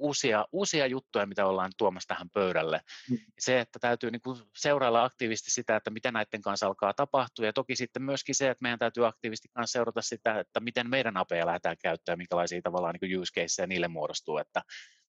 uusia, 0.00 0.46
uusia 0.52 0.86
juttuja, 0.86 1.26
mitä 1.26 1.46
ollaan 1.46 1.72
tuomassa 1.78 2.08
tähän 2.08 2.30
pöydälle. 2.30 2.80
Mm. 3.10 3.18
Se, 3.38 3.60
että 3.60 3.78
täytyy 3.78 4.10
niin 4.10 4.20
kuin 4.20 4.38
seurailla 4.56 5.04
aktiivisesti 5.04 5.50
sitä, 5.50 5.76
että 5.76 5.90
mitä 5.90 6.12
näiden 6.12 6.42
kanssa 6.42 6.66
alkaa 6.66 6.94
tapahtua, 6.94 7.46
ja 7.46 7.52
toki 7.52 7.76
sitten 7.76 8.02
myöskin 8.02 8.34
se, 8.34 8.50
että 8.50 8.62
meidän 8.62 8.78
täytyy 8.78 9.06
aktiivisesti 9.06 9.48
kanssa 9.48 9.72
seurata 9.72 10.02
sitä, 10.02 10.40
että 10.40 10.60
miten 10.60 10.90
meidän 10.90 11.16
apeja 11.16 11.46
lähdetään 11.46 11.76
käyttämään, 11.82 12.18
minkälaisia 12.18 12.62
tavallaan 12.62 12.94
niin 13.00 13.20
use 13.20 13.40
caseja 13.40 13.66
niille 13.66 13.88
muodostuu, 13.88 14.38
että 14.38 14.62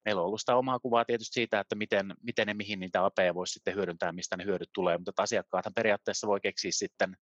meillä 0.05 0.21
on 0.21 0.25
ollut 0.25 0.39
sitä 0.39 0.55
omaa 0.55 0.79
kuvaa 0.79 1.05
tietysti 1.05 1.33
siitä, 1.33 1.59
että 1.59 1.75
miten, 1.75 2.13
miten 2.23 2.47
ja 2.47 2.55
mihin 2.55 2.79
niitä 2.79 3.05
apeja 3.05 3.35
voisi 3.35 3.53
sitten 3.53 3.75
hyödyntää, 3.75 4.11
mistä 4.11 4.37
ne 4.37 4.45
hyödyt 4.45 4.69
tulee, 4.73 4.97
mutta 4.97 5.23
asiakkaathan 5.23 5.73
periaatteessa 5.73 6.27
voi 6.27 6.41
keksiä 6.41 6.71
sitten 6.73 7.17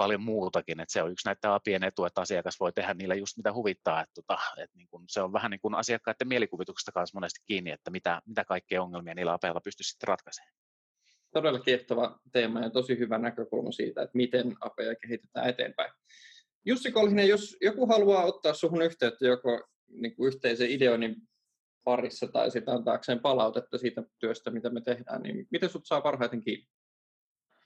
paljon 0.00 0.20
muutakin, 0.20 0.80
että 0.80 0.92
se 0.92 1.02
on 1.02 1.12
yksi 1.12 1.28
näitä 1.28 1.54
apien 1.54 1.84
etu, 1.84 2.04
että 2.04 2.20
asiakas 2.20 2.60
voi 2.60 2.72
tehdä 2.72 2.94
niillä 2.94 3.14
just 3.14 3.36
mitä 3.36 3.52
huvittaa, 3.52 4.02
että, 4.02 4.14
tota, 4.14 4.38
että 4.56 4.76
niin 4.76 4.88
kun 4.90 5.04
se 5.08 5.20
on 5.20 5.32
vähän 5.32 5.50
niin 5.50 5.60
kuin 5.60 5.74
asiakkaiden 5.74 6.28
mielikuvituksesta 6.28 6.92
kanssa 6.92 7.16
monesti 7.16 7.40
kiinni, 7.46 7.70
että 7.70 7.90
mitä, 7.90 8.22
mitä 8.26 8.44
kaikkea 8.44 8.82
ongelmia 8.82 9.14
niillä 9.14 9.32
apeilla 9.32 9.60
pystyy 9.64 9.84
sitten 9.84 10.08
ratkaisemaan. 10.08 10.52
Todella 11.32 11.58
kiehtova 11.58 12.18
teema 12.32 12.60
ja 12.60 12.70
tosi 12.70 12.98
hyvä 12.98 13.18
näkökulma 13.18 13.72
siitä, 13.72 14.02
että 14.02 14.16
miten 14.16 14.56
apeja 14.60 14.94
kehitetään 14.94 15.48
eteenpäin. 15.48 15.92
Jussi 16.66 16.92
Kolhinen, 16.92 17.28
jos 17.28 17.56
joku 17.60 17.86
haluaa 17.86 18.24
ottaa 18.24 18.54
sinuun 18.54 18.82
yhteyttä 18.82 19.26
joko 19.26 19.68
niin 19.88 20.16
kuin 20.16 20.26
yhteisen 20.26 20.70
ideoinnin 20.70 21.16
parissa 21.84 22.26
tai 22.26 22.50
sitä 22.50 22.72
antaakseen 22.72 23.20
palautetta 23.20 23.78
siitä 23.78 24.02
työstä, 24.18 24.50
mitä 24.50 24.70
me 24.70 24.80
tehdään, 24.80 25.22
niin 25.22 25.46
miten 25.50 25.68
sinut 25.68 25.86
saa 25.86 26.00
parhaiten 26.00 26.40
kiinni? 26.40 26.66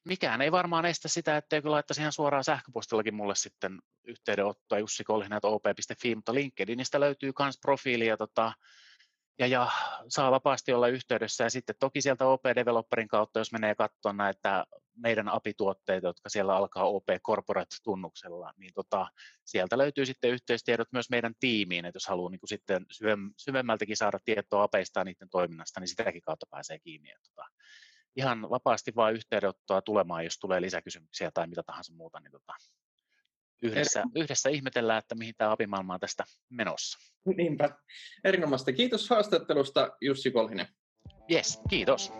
Mikään 0.04 0.42
ei 0.42 0.52
varmaan 0.52 0.86
estä 0.86 1.08
sitä, 1.08 1.36
etteikö 1.36 1.70
laittaisi 1.70 2.00
ihan 2.00 2.12
suoraan 2.12 2.44
sähköpostillakin 2.44 3.14
mulle 3.14 3.34
sitten 3.34 3.78
yhteydenottoa 4.04 4.78
Jussi 4.78 5.04
op.fi, 5.42 6.14
mutta 6.14 6.34
LinkedInistä 6.34 7.00
löytyy 7.00 7.32
myös 7.38 7.58
profiili 7.62 8.06
ja, 8.06 8.16
tota, 8.16 8.52
ja, 9.38 9.46
ja, 9.46 9.70
saa 10.08 10.30
vapaasti 10.30 10.72
olla 10.72 10.88
yhteydessä. 10.88 11.44
Ja 11.44 11.50
sitten 11.50 11.76
toki 11.78 12.00
sieltä 12.00 12.26
OP 12.26 12.42
Developerin 12.56 13.08
kautta, 13.08 13.38
jos 13.38 13.52
menee 13.52 13.74
katsomaan 13.74 14.16
näitä 14.16 14.64
meidän 14.96 15.28
API-tuotteita, 15.28 16.06
jotka 16.06 16.28
siellä 16.28 16.56
alkaa 16.56 16.84
OP 16.84 17.06
Corporate-tunnuksella, 17.26 18.52
niin 18.56 18.74
tota, 18.74 19.06
sieltä 19.44 19.78
löytyy 19.78 20.06
sitten 20.06 20.30
yhteystiedot 20.30 20.88
myös 20.92 21.10
meidän 21.10 21.34
tiimiin, 21.40 21.84
että 21.84 21.96
jos 21.96 22.06
haluaa 22.06 22.30
niin 22.30 22.40
sitten 22.44 22.86
syvemmältäkin 23.36 23.96
saada 23.96 24.18
tietoa 24.24 24.62
apeista 24.62 25.00
ja 25.00 25.04
niiden 25.04 25.28
toiminnasta, 25.30 25.80
niin 25.80 25.88
sitäkin 25.88 26.22
kautta 26.22 26.46
pääsee 26.50 26.78
kiinni. 26.78 27.10
Ja 27.10 27.18
tota, 27.28 27.48
ihan 28.16 28.50
vapaasti 28.50 28.92
vain 28.96 29.14
yhteydenottoa 29.14 29.82
tulemaan, 29.82 30.24
jos 30.24 30.38
tulee 30.38 30.60
lisäkysymyksiä 30.60 31.30
tai 31.34 31.46
mitä 31.46 31.62
tahansa 31.62 31.92
muuta, 31.94 32.20
niin 32.20 32.32
tota, 32.32 32.54
yhdessä, 33.62 34.04
yhdessä 34.16 34.48
ihmetellään, 34.48 34.98
että 34.98 35.14
mihin 35.14 35.34
tämä 35.38 35.52
apimaailma 35.52 35.94
on 35.94 36.00
tästä 36.00 36.24
menossa. 36.50 36.98
Niinpä. 37.36 37.70
Erinomaista. 38.24 38.72
Kiitos 38.72 39.10
haastattelusta 39.10 39.96
Jussi 40.00 40.30
Kolhinen. 40.30 40.66
Yes, 41.30 41.60
kiitos. 41.70 42.12